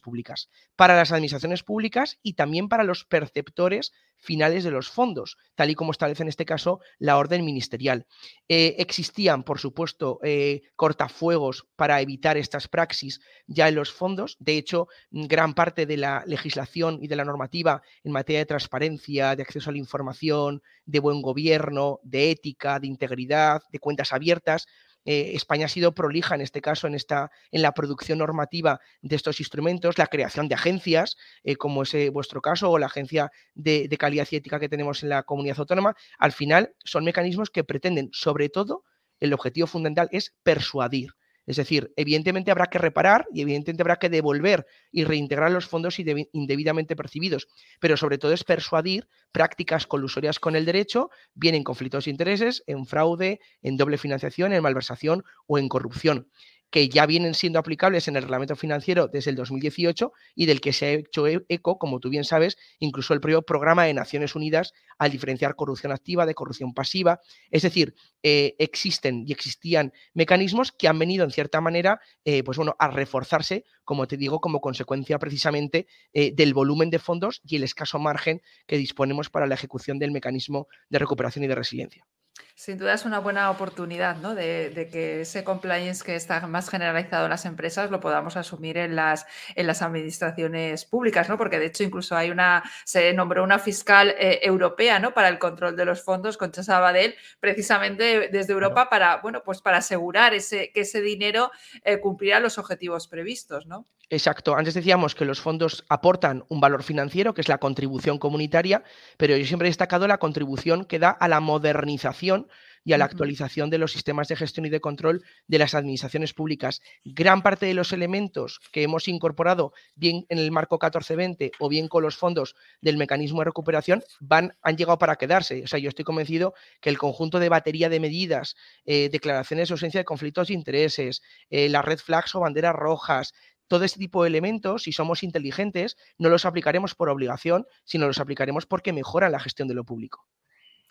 públicas, 0.00 0.48
para 0.76 0.96
las 0.96 1.12
administraciones 1.12 1.62
públicas 1.62 2.18
y 2.22 2.34
también 2.34 2.68
para 2.68 2.84
los 2.84 3.04
perceptores 3.04 3.92
finales 4.18 4.64
de 4.64 4.70
los 4.70 4.88
fondos, 4.88 5.36
tal 5.54 5.70
y 5.70 5.74
como 5.74 5.92
establece 5.92 6.22
en 6.22 6.28
este 6.28 6.44
caso 6.44 6.80
la 6.98 7.18
orden 7.18 7.44
ministerial. 7.44 8.06
Eh, 8.48 8.76
existían, 8.78 9.44
por 9.44 9.58
supuesto, 9.58 10.18
eh, 10.22 10.62
cortafuegos 10.74 11.66
para 11.76 12.00
evitar 12.00 12.36
estas 12.36 12.68
praxis 12.68 13.20
ya 13.46 13.68
en 13.68 13.74
los 13.74 13.92
fondos. 13.92 14.36
De 14.40 14.56
hecho, 14.56 14.88
gran 15.10 15.54
parte 15.54 15.86
de 15.86 15.96
la 15.96 16.24
legislación 16.26 16.98
y 17.02 17.08
de 17.08 17.16
la 17.16 17.24
normativa 17.24 17.82
en 18.04 18.12
materia 18.12 18.40
de 18.40 18.46
transparencia, 18.46 19.36
de 19.36 19.42
acceso 19.42 19.70
a 19.70 19.72
la 19.72 19.78
información, 19.78 20.62
de 20.84 21.00
buen 21.00 21.22
gobierno, 21.22 22.00
de 22.02 22.30
ética, 22.30 22.78
de 22.80 22.86
integridad, 22.86 23.62
de 23.70 23.78
cuentas 23.78 24.12
abiertas, 24.12 24.66
eh, 25.06 25.32
España 25.34 25.66
ha 25.66 25.68
sido 25.68 25.94
prolija 25.94 26.34
en 26.34 26.40
este 26.40 26.60
caso, 26.60 26.86
en, 26.86 26.94
esta, 26.94 27.30
en 27.52 27.62
la 27.62 27.72
producción 27.72 28.18
normativa 28.18 28.80
de 29.00 29.16
estos 29.16 29.40
instrumentos, 29.40 29.96
la 29.98 30.08
creación 30.08 30.48
de 30.48 30.56
agencias, 30.56 31.16
eh, 31.44 31.56
como 31.56 31.84
es 31.84 31.94
eh, 31.94 32.10
vuestro 32.10 32.42
caso, 32.42 32.70
o 32.70 32.78
la 32.78 32.86
agencia 32.86 33.30
de, 33.54 33.88
calidad 33.98 34.26
y 34.30 34.40
que 34.40 34.68
tenemos 34.68 35.02
en 35.02 35.08
la 35.08 35.22
comunidad 35.22 35.60
autónoma. 35.60 35.94
Al 36.18 36.32
final, 36.32 36.74
son 36.84 37.04
mecanismos 37.04 37.50
que 37.50 37.64
pretenden, 37.64 38.10
sobre 38.12 38.48
todo, 38.48 38.84
el 39.20 39.32
objetivo 39.32 39.66
fundamental 39.66 40.08
es 40.10 40.34
persuadir 40.42 41.12
es 41.46 41.56
decir, 41.56 41.92
evidentemente 41.96 42.50
habrá 42.50 42.66
que 42.66 42.78
reparar 42.78 43.26
y 43.32 43.42
evidentemente 43.42 43.82
habrá 43.82 43.96
que 43.96 44.10
devolver 44.10 44.66
y 44.90 45.04
reintegrar 45.04 45.50
los 45.52 45.66
fondos 45.66 45.98
indebidamente 45.98 46.96
percibidos, 46.96 47.48
pero 47.80 47.96
sobre 47.96 48.18
todo 48.18 48.32
es 48.32 48.44
persuadir 48.44 49.08
prácticas 49.32 49.86
colusorias 49.86 50.40
con 50.40 50.56
el 50.56 50.64
derecho, 50.64 51.10
bien 51.34 51.54
en 51.54 51.64
conflictos 51.64 52.06
de 52.06 52.10
intereses, 52.10 52.64
en 52.66 52.84
fraude, 52.86 53.40
en 53.62 53.76
doble 53.76 53.96
financiación, 53.96 54.52
en 54.52 54.62
malversación 54.62 55.24
o 55.46 55.58
en 55.58 55.68
corrupción. 55.68 56.28
Que 56.70 56.88
ya 56.88 57.06
vienen 57.06 57.34
siendo 57.34 57.58
aplicables 57.58 58.08
en 58.08 58.16
el 58.16 58.22
reglamento 58.22 58.56
financiero 58.56 59.08
desde 59.08 59.30
el 59.30 59.36
2018 59.36 60.12
y 60.34 60.46
del 60.46 60.60
que 60.60 60.72
se 60.72 60.86
ha 60.86 60.90
hecho 60.92 61.26
e-, 61.26 61.44
eco, 61.48 61.78
como 61.78 62.00
tú 62.00 62.10
bien 62.10 62.24
sabes, 62.24 62.56
incluso 62.78 63.14
el 63.14 63.20
propio 63.20 63.42
programa 63.42 63.84
de 63.84 63.94
Naciones 63.94 64.34
Unidas 64.34 64.72
al 64.98 65.10
diferenciar 65.10 65.54
corrupción 65.54 65.92
activa 65.92 66.26
de 66.26 66.34
corrupción 66.34 66.74
pasiva. 66.74 67.20
Es 67.50 67.62
decir, 67.62 67.94
eh, 68.22 68.54
existen 68.58 69.24
y 69.26 69.32
existían 69.32 69.92
mecanismos 70.14 70.72
que 70.72 70.88
han 70.88 70.98
venido 70.98 71.24
en 71.24 71.30
cierta 71.30 71.60
manera 71.60 72.00
eh, 72.24 72.42
pues 72.42 72.56
bueno, 72.56 72.74
a 72.78 72.88
reforzarse, 72.88 73.64
como 73.84 74.06
te 74.06 74.16
digo, 74.16 74.40
como 74.40 74.60
consecuencia 74.60 75.18
precisamente 75.18 75.86
eh, 76.12 76.32
del 76.34 76.54
volumen 76.54 76.90
de 76.90 76.98
fondos 76.98 77.40
y 77.44 77.56
el 77.56 77.62
escaso 77.62 77.98
margen 77.98 78.42
que 78.66 78.78
disponemos 78.78 79.30
para 79.30 79.46
la 79.46 79.54
ejecución 79.54 79.98
del 79.98 80.12
mecanismo 80.12 80.68
de 80.88 80.98
recuperación 80.98 81.44
y 81.44 81.48
de 81.48 81.54
resiliencia. 81.54 82.06
Sin 82.54 82.78
duda 82.78 82.94
es 82.94 83.04
una 83.04 83.18
buena 83.18 83.50
oportunidad 83.50 84.16
¿no? 84.16 84.34
de, 84.34 84.88
que 84.90 85.20
ese 85.20 85.44
compliance 85.44 86.02
que 86.02 86.16
está 86.16 86.46
más 86.46 86.70
generalizado 86.70 87.26
en 87.26 87.30
las 87.30 87.44
empresas 87.44 87.90
lo 87.90 88.00
podamos 88.00 88.36
asumir 88.36 88.78
en 88.78 88.96
las, 88.96 89.26
en 89.54 89.66
las 89.66 89.82
administraciones 89.82 90.86
públicas, 90.86 91.28
¿no? 91.28 91.36
porque 91.36 91.58
de 91.58 91.66
hecho 91.66 91.84
incluso 91.84 92.16
hay 92.16 92.30
una, 92.30 92.62
se 92.84 93.12
nombró 93.12 93.44
una 93.44 93.58
fiscal 93.58 94.14
eh, 94.18 94.40
europea 94.42 94.98
¿no? 94.98 95.12
para 95.12 95.28
el 95.28 95.38
control 95.38 95.76
de 95.76 95.84
los 95.84 96.02
fondos, 96.02 96.38
Concha 96.38 96.62
Sabadell, 96.62 97.14
precisamente 97.40 98.30
desde 98.32 98.54
Europa 98.54 98.88
para, 98.88 99.18
bueno, 99.18 99.42
pues 99.44 99.60
para 99.60 99.78
asegurar 99.78 100.32
ese, 100.32 100.72
que 100.72 100.80
ese 100.80 101.02
dinero 101.02 101.50
eh, 101.84 102.00
cumplirá 102.00 102.40
los 102.40 102.56
objetivos 102.56 103.06
previstos. 103.06 103.66
¿no? 103.66 103.86
Exacto. 104.08 104.54
Antes 104.54 104.74
decíamos 104.74 105.16
que 105.16 105.24
los 105.24 105.40
fondos 105.40 105.84
aportan 105.88 106.44
un 106.48 106.60
valor 106.60 106.84
financiero, 106.84 107.34
que 107.34 107.40
es 107.40 107.48
la 107.48 107.58
contribución 107.58 108.18
comunitaria, 108.18 108.84
pero 109.16 109.36
yo 109.36 109.44
siempre 109.44 109.66
he 109.66 109.70
destacado 109.70 110.06
la 110.06 110.18
contribución 110.18 110.84
que 110.84 111.00
da 111.00 111.10
a 111.10 111.26
la 111.26 111.40
modernización 111.40 112.46
y 112.84 112.92
a 112.92 112.98
la 112.98 113.04
actualización 113.04 113.68
de 113.68 113.78
los 113.78 113.90
sistemas 113.90 114.28
de 114.28 114.36
gestión 114.36 114.64
y 114.64 114.68
de 114.68 114.80
control 114.80 115.24
de 115.48 115.58
las 115.58 115.74
administraciones 115.74 116.34
públicas. 116.34 116.82
Gran 117.04 117.42
parte 117.42 117.66
de 117.66 117.74
los 117.74 117.92
elementos 117.92 118.60
que 118.70 118.84
hemos 118.84 119.08
incorporado, 119.08 119.72
bien 119.96 120.24
en 120.28 120.38
el 120.38 120.52
marco 120.52 120.76
1420 120.76 121.50
o 121.58 121.68
bien 121.68 121.88
con 121.88 122.04
los 122.04 122.16
fondos 122.16 122.54
del 122.80 122.96
mecanismo 122.96 123.40
de 123.40 123.46
recuperación, 123.46 124.04
van, 124.20 124.52
han 124.62 124.76
llegado 124.76 124.98
para 124.98 125.16
quedarse. 125.16 125.64
O 125.64 125.66
sea, 125.66 125.80
yo 125.80 125.88
estoy 125.88 126.04
convencido 126.04 126.54
que 126.80 126.90
el 126.90 126.96
conjunto 126.96 127.40
de 127.40 127.48
batería 127.48 127.88
de 127.88 127.98
medidas, 127.98 128.54
eh, 128.84 129.08
declaraciones 129.08 129.68
de 129.68 129.72
ausencia 129.72 129.98
de 129.98 130.04
conflictos 130.04 130.46
de 130.46 130.54
intereses, 130.54 131.22
eh, 131.50 131.68
las 131.68 131.84
red 131.84 131.98
flags 131.98 132.36
o 132.36 132.40
banderas 132.40 132.76
rojas, 132.76 133.34
todo 133.68 133.84
este 133.84 133.98
tipo 133.98 134.22
de 134.22 134.28
elementos, 134.28 134.84
si 134.84 134.92
somos 134.92 135.22
inteligentes, 135.22 135.96
no 136.18 136.28
los 136.28 136.44
aplicaremos 136.44 136.94
por 136.94 137.08
obligación, 137.08 137.66
sino 137.84 138.06
los 138.06 138.20
aplicaremos 138.20 138.66
porque 138.66 138.92
mejoran 138.92 139.32
la 139.32 139.40
gestión 139.40 139.68
de 139.68 139.74
lo 139.74 139.84
público. 139.84 140.26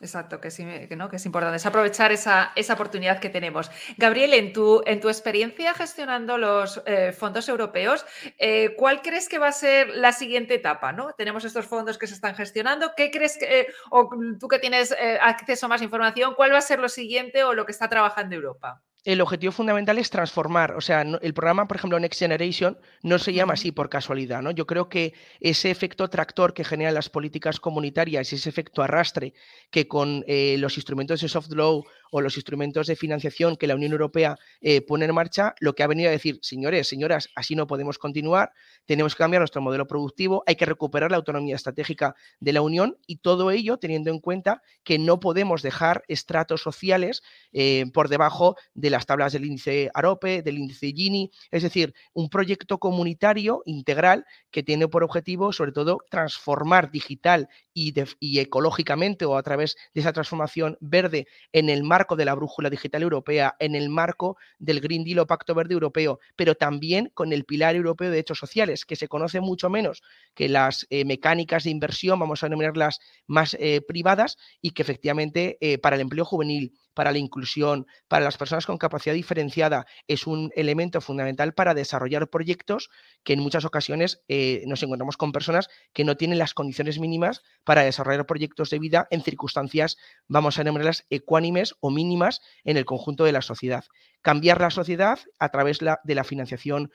Exacto, 0.02 0.42
que, 0.42 0.52
sí, 0.52 0.66
que, 0.90 0.96
¿no? 0.98 1.10
que 1.10 1.16
es 1.16 1.26
importante, 1.26 1.56
es 1.56 1.66
aprovechar 1.66 2.12
esa, 2.12 2.52
esa, 2.58 2.74
oportunidad 2.74 3.20
que 3.20 3.30
tenemos. 3.30 3.72
Gabriel, 3.96 4.34
en 4.34 4.52
tu, 4.52 4.84
en 4.86 5.00
tu 5.00 5.08
experiencia 5.08 5.74
gestionando 5.74 6.38
los 6.38 6.82
eh, 6.86 7.14
fondos 7.14 7.48
europeos, 7.48 8.06
eh, 8.38 8.76
¿cuál 8.78 9.02
crees 9.02 9.30
que 9.30 9.40
va 9.40 9.48
a 9.48 9.54
ser 9.54 9.88
la 9.96 10.12
siguiente 10.12 10.56
etapa? 10.56 10.92
¿no? 10.92 11.14
Tenemos 11.14 11.46
estos 11.46 11.66
fondos 11.66 11.98
que 11.98 12.08
se 12.08 12.14
están 12.14 12.36
gestionando, 12.36 12.92
¿qué 12.98 13.10
crees 13.10 13.38
que, 13.38 13.62
eh, 13.62 13.68
o 13.90 14.10
tú 14.38 14.50
que 14.50 14.60
tienes 14.60 14.94
acceso 15.22 15.68
a 15.68 15.70
más 15.70 15.82
información, 15.82 16.34
cuál 16.36 16.52
va 16.52 16.58
a 16.58 16.62
ser 16.62 16.80
lo 16.80 16.90
siguiente 16.90 17.46
o 17.46 17.54
lo 17.54 17.66
que 17.66 17.72
está 17.72 17.88
trabajando 17.88 18.36
Europa? 18.36 18.82
El 19.06 19.22
objetivo 19.22 19.52
fundamental 19.52 20.00
es 20.00 20.10
transformar. 20.10 20.74
O 20.74 20.82
sea, 20.82 21.04
el 21.04 21.34
programa, 21.34 21.68
por 21.68 21.78
ejemplo, 21.78 22.00
Next 22.00 22.20
Generation, 22.20 22.78
no 23.04 23.20
se 23.20 23.34
llama 23.34 23.54
así 23.54 23.72
por 23.72 23.88
casualidad. 23.88 24.42
¿no? 24.42 24.50
Yo 24.50 24.66
creo 24.66 24.90
que 24.90 25.14
ese 25.40 25.70
efecto 25.70 26.10
tractor 26.10 26.56
que 26.56 26.64
generan 26.64 26.96
las 26.96 27.10
políticas 27.10 27.60
comunitarias 27.60 28.34
y 28.34 28.36
ese 28.36 28.50
efecto 28.50 28.82
arrastre 28.82 29.34
que 29.70 29.88
con 29.88 30.26
eh, 30.28 30.58
los 30.58 30.78
instrumentos 30.78 31.22
de 31.22 31.30
soft 31.30 31.52
law 31.52 31.86
o 32.12 32.22
los 32.22 32.36
instrumentos 32.38 32.88
de 32.88 32.96
financiación 32.96 33.56
que 33.56 33.68
la 33.68 33.76
Unión 33.76 33.92
Europea 33.92 34.38
eh, 34.62 34.82
pone 34.82 35.06
en 35.06 35.14
marcha, 35.14 35.56
lo 35.60 35.74
que 35.74 35.84
ha 35.84 35.88
venido 35.88 36.10
a 36.10 36.12
decir, 36.12 36.40
señores, 36.42 36.88
señoras, 36.88 37.30
así 37.36 37.56
no 37.56 37.68
podemos 37.68 37.98
continuar, 37.98 38.52
tenemos 38.86 39.16
que 39.16 39.20
cambiar 39.20 39.42
nuestro 39.42 39.62
modelo 39.62 39.88
productivo, 39.88 40.44
hay 40.46 40.56
que 40.56 40.66
recuperar 40.66 41.12
la 41.12 41.18
autonomía 41.18 41.56
estratégica 41.56 42.16
de 42.40 42.54
la 42.54 42.62
Unión 42.62 42.98
y 43.08 43.18
todo 43.18 43.52
ello 43.52 43.78
teniendo 43.78 44.12
en 44.12 44.20
cuenta 44.20 44.62
que 44.84 45.00
no 45.00 45.20
podemos 45.20 45.62
dejar 45.62 46.04
estratos 46.08 46.62
sociales 46.62 47.24
eh, 47.52 47.86
por 47.94 48.10
debajo 48.10 48.56
de 48.74 48.90
las 48.90 49.06
tablas 49.06 49.34
del 49.34 49.46
índice 49.46 49.90
AROPE, 49.94 50.42
del 50.42 50.58
índice 50.58 50.88
Gini, 50.88 51.32
es 51.52 51.64
decir, 51.64 51.94
un 52.14 52.30
proyecto 52.30 52.78
comunitario 52.78 53.62
integral 53.66 54.26
que 54.52 54.64
tiene 54.64 54.88
por 54.88 55.04
objetivo, 55.04 55.54
sobre 55.54 55.72
todo, 55.72 56.00
transformar 56.10 56.92
digital 56.92 57.50
y, 57.74 57.94
y 58.20 58.40
ecológicamente 58.40 59.26
o 59.26 59.38
a 59.38 59.44
través 59.44 59.76
de 59.94 60.02
esa 60.02 60.14
transformación 60.14 60.78
verde 60.80 61.28
en 61.52 61.70
el 61.70 61.84
marco 61.96 62.18
de 62.18 62.26
la 62.26 62.36
brújula 62.36 62.70
digital 62.70 63.04
europea, 63.04 63.56
en 63.58 63.74
el 63.74 63.88
marco 63.90 64.36
del 64.60 64.82
Green 64.82 65.06
Deal 65.06 65.20
o 65.20 65.28
Pacto 65.28 65.56
Verde 65.56 65.76
Europeo, 65.76 66.20
pero 66.36 66.54
también 66.56 67.10
con 67.14 67.32
el 67.32 67.46
pilar 67.46 67.74
europeo 67.78 68.10
de 68.10 68.16
derechos 68.18 68.38
sociales, 68.38 68.84
que 68.84 68.98
se 68.98 69.08
conoce 69.08 69.40
mucho 69.40 69.70
menos 69.70 70.04
que 70.34 70.50
las 70.50 70.86
eh, 70.90 71.06
mecánicas 71.06 71.64
de 71.64 71.70
inversión, 71.70 72.20
vamos 72.20 72.44
a 72.44 72.48
denominarlas 72.48 73.00
más 73.28 73.56
eh, 73.62 73.80
privadas, 73.88 74.36
y 74.62 74.72
que 74.72 74.82
efectivamente 74.82 75.58
eh, 75.62 75.78
para 75.78 75.96
el 75.96 76.02
empleo 76.02 76.26
juvenil, 76.26 76.74
para 76.96 77.12
la 77.12 77.20
inclusión, 77.20 77.86
para 78.08 78.26
las 78.26 78.38
personas 78.38 78.66
con 78.66 78.80
capacidad 78.80 79.14
diferenciada, 79.14 79.86
es 80.08 80.26
un 80.26 80.52
elemento 80.56 81.02
fundamental 81.02 81.54
para 81.54 81.76
desarrollar 81.76 82.30
proyectos 82.30 82.90
que 83.24 83.34
en 83.34 83.42
muchas 83.42 83.66
ocasiones 83.66 84.24
nos 84.66 84.82
encontramos 84.82 85.18
con 85.18 85.32
personas 85.32 85.70
que 85.94 86.04
no 86.04 86.18
tienen 86.18 86.40
las 86.40 86.56
condiciones 86.56 86.98
mínimas 86.98 87.44
para 87.64 87.84
desarrollar 87.84 88.26
proyectos 88.26 88.72
de 88.72 88.80
vida 88.80 89.08
en 89.12 89.22
circunstancias, 89.22 89.98
vamos 90.28 90.58
a 90.58 90.62
denominarlas 90.64 91.06
ecuánimes 91.10 91.76
o 91.82 91.92
mínimas 91.92 92.42
en 92.64 92.78
el 92.78 92.86
conjunto 92.86 93.26
de 93.26 93.34
la 93.34 93.42
sociedad. 93.44 93.86
Cambiar 94.22 94.60
la 94.60 94.72
sociedad 94.72 95.20
a 95.38 95.50
través 95.50 95.80
de 95.80 96.16
la 96.16 96.24
financiación 96.24 96.92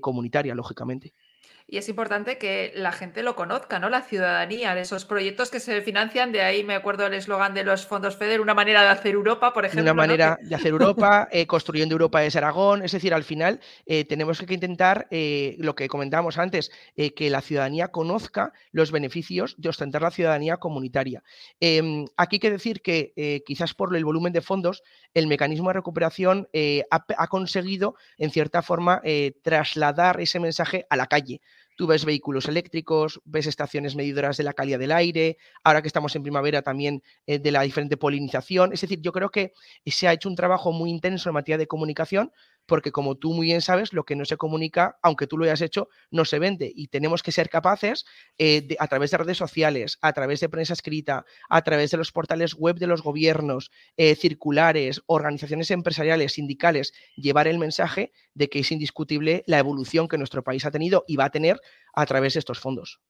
comunitaria, 0.00 0.54
lógicamente 0.54 1.12
y 1.66 1.78
es 1.78 1.88
importante 1.88 2.38
que 2.38 2.72
la 2.76 2.92
gente 2.92 3.22
lo 3.22 3.34
conozca, 3.34 3.78
¿no? 3.78 3.88
La 3.88 4.02
ciudadanía 4.02 4.74
de 4.74 4.82
esos 4.82 5.04
proyectos 5.04 5.50
que 5.50 5.60
se 5.60 5.80
financian, 5.82 6.32
de 6.32 6.42
ahí 6.42 6.64
me 6.64 6.74
acuerdo 6.74 7.06
el 7.06 7.14
eslogan 7.14 7.54
de 7.54 7.64
los 7.64 7.86
fondos 7.86 8.16
FEDER, 8.16 8.40
una 8.40 8.54
manera 8.54 8.82
de 8.82 8.88
hacer 8.88 9.14
Europa, 9.14 9.52
por 9.52 9.64
ejemplo. 9.64 9.82
Una 9.82 9.94
manera 9.94 10.38
de 10.42 10.54
hacer 10.54 10.72
Europa, 10.72 11.28
eh, 11.30 11.46
construyendo 11.46 11.94
Europa 11.94 12.24
es 12.24 12.36
Aragón, 12.36 12.82
es 12.82 12.92
decir, 12.92 13.14
al 13.14 13.24
final 13.24 13.60
eh, 13.86 14.04
tenemos 14.04 14.40
que 14.40 14.54
intentar 14.54 15.06
eh, 15.10 15.56
lo 15.58 15.74
que 15.74 15.88
comentábamos 15.88 16.38
antes, 16.38 16.70
que 16.94 17.30
la 17.30 17.40
ciudadanía 17.40 17.88
conozca 17.88 18.52
los 18.70 18.92
beneficios 18.92 19.54
de 19.58 19.68
ostentar 19.68 20.02
la 20.02 20.10
ciudadanía 20.10 20.56
comunitaria. 20.58 21.22
Em, 21.60 22.06
aquí 22.16 22.36
hay 22.36 22.40
que 22.40 22.50
decir 22.50 22.82
que 22.82 23.42
quizás 23.46 23.74
por 23.74 23.94
el 23.96 24.04
volumen 24.04 24.32
de 24.32 24.40
fondos, 24.40 24.82
el 25.14 25.26
mecanismo 25.26 25.70
de 25.70 25.74
recuperación 25.74 26.48
ha, 26.90 27.04
ha, 27.16 27.26
conseguido, 27.28 27.94
en 28.18 28.30
cierta 28.30 28.62
forma, 28.62 29.02
trasladar 29.42 30.20
ese 30.20 30.40
mensaje 30.40 30.86
a 30.90 30.96
la 30.96 31.06
calle. 31.06 31.40
Tú 31.82 31.88
ves 31.88 32.04
vehículos 32.04 32.46
eléctricos, 32.46 33.20
ves 33.24 33.48
estaciones 33.48 33.96
medidoras 33.96 34.36
de 34.36 34.44
la 34.44 34.52
calidad 34.52 34.78
del 34.78 34.92
aire, 34.92 35.36
ahora 35.64 35.82
que 35.82 35.88
estamos 35.88 36.14
en 36.14 36.22
primavera 36.22 36.62
también 36.62 37.02
eh, 37.26 37.40
de 37.40 37.50
la 37.50 37.62
diferente 37.62 37.96
polinización. 37.96 38.72
Es 38.72 38.82
decir, 38.82 39.00
yo 39.00 39.10
creo 39.10 39.30
que 39.30 39.52
se 39.84 40.06
ha 40.06 40.12
hecho 40.12 40.28
un 40.28 40.36
trabajo 40.36 40.70
muy 40.70 40.90
intenso 40.90 41.28
en 41.28 41.34
materia 41.34 41.58
de 41.58 41.66
comunicación, 41.66 42.30
porque 42.66 42.92
como 42.92 43.16
tú 43.16 43.32
muy 43.32 43.46
bien 43.46 43.60
sabes, 43.60 43.92
lo 43.92 44.04
que 44.04 44.16
no 44.16 44.24
se 44.24 44.36
comunica, 44.36 44.98
aunque 45.02 45.26
tú 45.26 45.36
lo 45.38 45.44
hayas 45.44 45.60
hecho, 45.60 45.88
no 46.10 46.24
se 46.24 46.38
vende. 46.38 46.72
Y 46.74 46.88
tenemos 46.88 47.22
que 47.22 47.32
ser 47.32 47.48
capaces, 47.48 48.04
eh, 48.38 48.76
a 48.78 48.86
través 48.86 49.10
de 49.10 49.18
redes 49.18 49.38
sociales, 49.38 49.98
a 50.00 50.12
través 50.12 50.40
de 50.40 50.48
prensa 50.48 50.72
escrita, 50.72 51.24
a 51.48 51.62
través 51.62 51.90
de 51.90 51.96
los 51.96 52.12
portales 52.12 52.54
web 52.54 52.76
de 52.76 52.86
los 52.86 53.02
gobiernos, 53.02 53.70
eh, 53.96 54.14
circulares, 54.14 55.02
organizaciones 55.06 55.70
empresariales, 55.70 56.32
sindicales, 56.34 56.92
llevar 57.16 57.48
el 57.48 57.58
mensaje 57.58 58.12
de 58.34 58.48
que 58.48 58.60
es 58.60 58.72
indiscutible 58.72 59.44
la 59.46 59.58
evolución 59.58 60.08
que 60.08 60.18
nuestro 60.18 60.42
país 60.42 60.64
ha 60.64 60.70
tenido 60.70 61.04
y 61.06 61.16
va 61.16 61.26
a 61.26 61.30
tener 61.30 61.60
a 61.94 62.06
través 62.06 62.34
de 62.34 62.40
estos 62.40 62.58
fondos. 62.58 63.00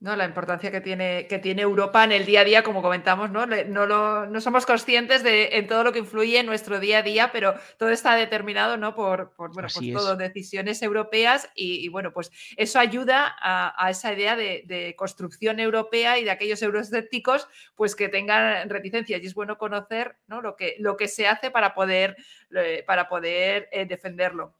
¿No? 0.00 0.14
La 0.14 0.26
importancia 0.26 0.70
que 0.70 0.80
tiene, 0.80 1.26
que 1.26 1.38
tiene 1.38 1.62
Europa 1.62 2.04
en 2.04 2.12
el 2.12 2.26
día 2.26 2.40
a 2.40 2.44
día, 2.44 2.62
como 2.62 2.82
comentamos, 2.82 3.30
¿no? 3.30 3.46
No, 3.46 3.86
lo, 3.86 4.26
no 4.26 4.40
somos 4.40 4.66
conscientes 4.66 5.22
de 5.22 5.56
en 5.56 5.66
todo 5.66 5.84
lo 5.84 5.92
que 5.92 6.00
influye 6.00 6.38
en 6.38 6.46
nuestro 6.46 6.78
día 6.80 6.98
a 6.98 7.02
día, 7.02 7.32
pero 7.32 7.54
todo 7.78 7.88
está 7.88 8.14
determinado 8.14 8.76
¿no? 8.76 8.94
por, 8.94 9.32
por 9.34 9.52
bueno, 9.54 9.68
pues 9.72 9.92
todo, 9.92 10.16
decisiones 10.16 10.82
europeas 10.82 11.48
y, 11.54 11.88
bueno, 11.88 12.12
pues 12.12 12.30
eso 12.56 12.78
ayuda 12.78 13.36
a, 13.40 13.90
esa 13.90 14.12
idea 14.12 14.36
de, 14.36 14.94
construcción 14.96 15.60
europea 15.60 16.18
y 16.18 16.24
de 16.24 16.30
aquellos 16.30 16.62
euroescépticos 16.62 17.48
pues 17.74 17.94
que 17.94 18.08
tengan 18.08 18.68
reticencias 18.68 19.22
y 19.22 19.26
es 19.26 19.34
bueno 19.34 19.58
conocer 19.58 20.16
¿no? 20.26 20.40
lo, 20.40 20.56
que, 20.56 20.76
lo 20.78 20.96
que 20.96 21.08
se 21.08 21.26
hace 21.26 21.50
para 21.50 21.74
poder, 21.74 22.16
eh, 22.54 22.84
para 22.86 23.08
poder 23.08 23.68
eh, 23.72 23.86
defenderlo. 23.86 24.54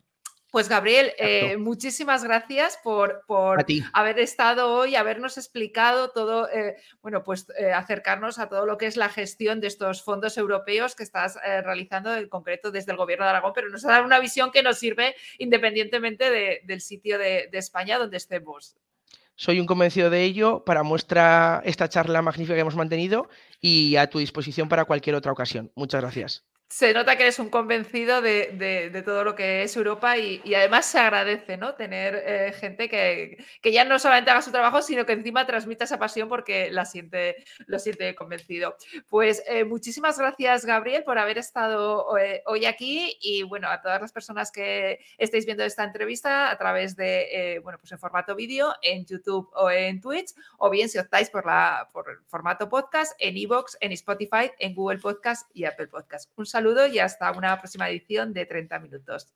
Pues 0.51 0.69
Gabriel, 0.69 1.13
eh, 1.19 1.57
muchísimas 1.57 2.23
gracias 2.23 2.79
por, 2.83 3.25
haber 3.93 4.19
estado 4.21 4.73
hoy, 4.73 4.95
habernos 4.95 5.37
explicado 5.39 6.11
todo, 6.11 6.49
eh, 6.49 6.77
bueno, 7.03 7.25
pues 7.25 7.47
eh, 7.59 7.73
acercarnos 7.73 8.39
a 8.39 8.49
todo 8.49 8.65
lo 8.65 8.79
que 8.79 8.87
es 8.87 8.97
la 8.97 9.09
gestión 9.09 9.61
de 9.61 9.67
estos 9.67 10.03
fondos 10.03 10.39
europeos 10.39 10.95
que 10.95 11.03
estás 11.03 11.37
realizando 11.37 12.15
en 12.15 12.29
concreto 12.29 12.71
desde 12.71 12.93
el 12.93 12.99
Gobierno 12.99 13.25
de 13.25 13.31
Aragón, 13.31 13.53
pero 13.55 13.69
nos 13.69 13.85
ha 13.85 13.91
dado 13.91 14.05
una 14.05 14.21
visión 14.21 14.53
que 14.53 14.63
nos 14.63 14.79
sirve 14.79 15.17
independientemente 15.39 16.63
del 16.65 16.81
sitio 16.81 17.19
de, 17.19 17.49
de 17.51 17.59
España 17.59 17.99
donde 17.99 18.17
estemos. 18.17 18.77
Soy 19.35 19.61
un 19.61 19.67
convencido 19.67 20.09
de 20.09 20.23
ello 20.23 20.65
para 20.65 20.83
muestra 20.83 21.61
esta 21.65 21.89
charla 21.89 22.23
magnífica 22.23 22.55
que 22.55 22.61
hemos 22.61 22.77
mantenido 22.77 23.29
y 23.61 23.97
a 23.97 24.09
tu 24.09 24.21
disposición 24.21 24.69
para 24.69 24.87
cualquier 24.87 25.17
otra 25.17 25.33
ocasión. 25.33 25.71
Muchas 25.75 26.01
gracias. 26.01 26.56
Se 26.69 26.93
nota 26.93 27.15
que 27.17 27.23
eres 27.23 27.39
un 27.39 27.49
convencido 27.49 28.21
de, 28.21 29.03
todo 29.05 29.23
lo 29.23 29.37
que 29.37 29.63
es 29.63 29.77
Europa 29.77 30.19
y, 30.19 30.53
además 30.53 30.87
se 30.87 30.99
agradece 30.99 31.57
¿no? 31.57 31.77
tener 31.77 32.21
eh, 32.27 32.53
gente 32.59 32.89
que, 32.89 33.39
ya 33.63 33.85
no 33.85 34.01
solamente 34.01 34.33
haga 34.33 34.43
su 34.43 34.51
trabajo, 34.51 34.83
sino 34.83 35.07
que 35.07 35.13
encima 35.13 35.47
transmita 35.47 35.85
esa 35.85 35.99
pasión 35.99 36.29
porque 36.29 36.71
la 36.73 36.85
siente, 36.85 37.45
lo 37.67 37.79
siente 37.79 38.13
convencido. 38.17 38.77
Pues 39.09 39.45
eh, 39.47 39.65
muchísimas 39.65 40.19
gracias, 40.19 40.67
Gabriel, 40.67 41.05
por 41.05 41.19
haber 41.19 41.39
estado 41.39 42.19
eh, 42.19 42.43
hoy 42.47 42.67
aquí 42.67 43.17
y 43.21 43.45
bueno, 43.45 43.69
a 43.69 43.81
todas 43.81 44.01
las 44.01 44.13
personas 44.13 44.51
que 44.51 44.99
estéis 45.19 45.47
viendo 45.47 45.63
esta 45.63 45.85
entrevista 45.85 46.51
a 46.51 46.59
través 46.59 46.97
de, 46.97 47.61
bueno, 47.63 47.79
pues 47.79 47.93
en 47.93 48.01
formato 48.01 48.35
vídeo, 48.35 48.75
en 48.83 49.07
YouTube 49.07 49.49
o 49.55 49.71
en 49.71 50.01
Twitch, 50.01 50.35
o 50.59 50.69
bien 50.69 50.89
si 50.89 50.99
optáis 50.99 51.31
por, 51.31 51.47
la, 51.47 51.89
por 51.93 52.11
el 52.11 52.19
formato 52.27 52.69
podcast, 52.69 53.13
en 53.21 53.37
Evox, 53.37 53.79
en 53.81 53.93
Spotify, 53.93 54.51
en 54.59 54.75
Google 54.75 54.99
Podcast 54.99 55.49
y 55.55 55.65
Apple 55.65 55.87
Podcast. 55.87 56.31
Un 56.37 56.56
saludo 56.57 56.87
y 56.87 56.99
hasta 56.99 57.31
una 57.33 57.59
próxima 57.59 57.91
edición 57.91 58.33
de 58.33 58.47
30 58.47 58.79
minutos. 58.79 59.29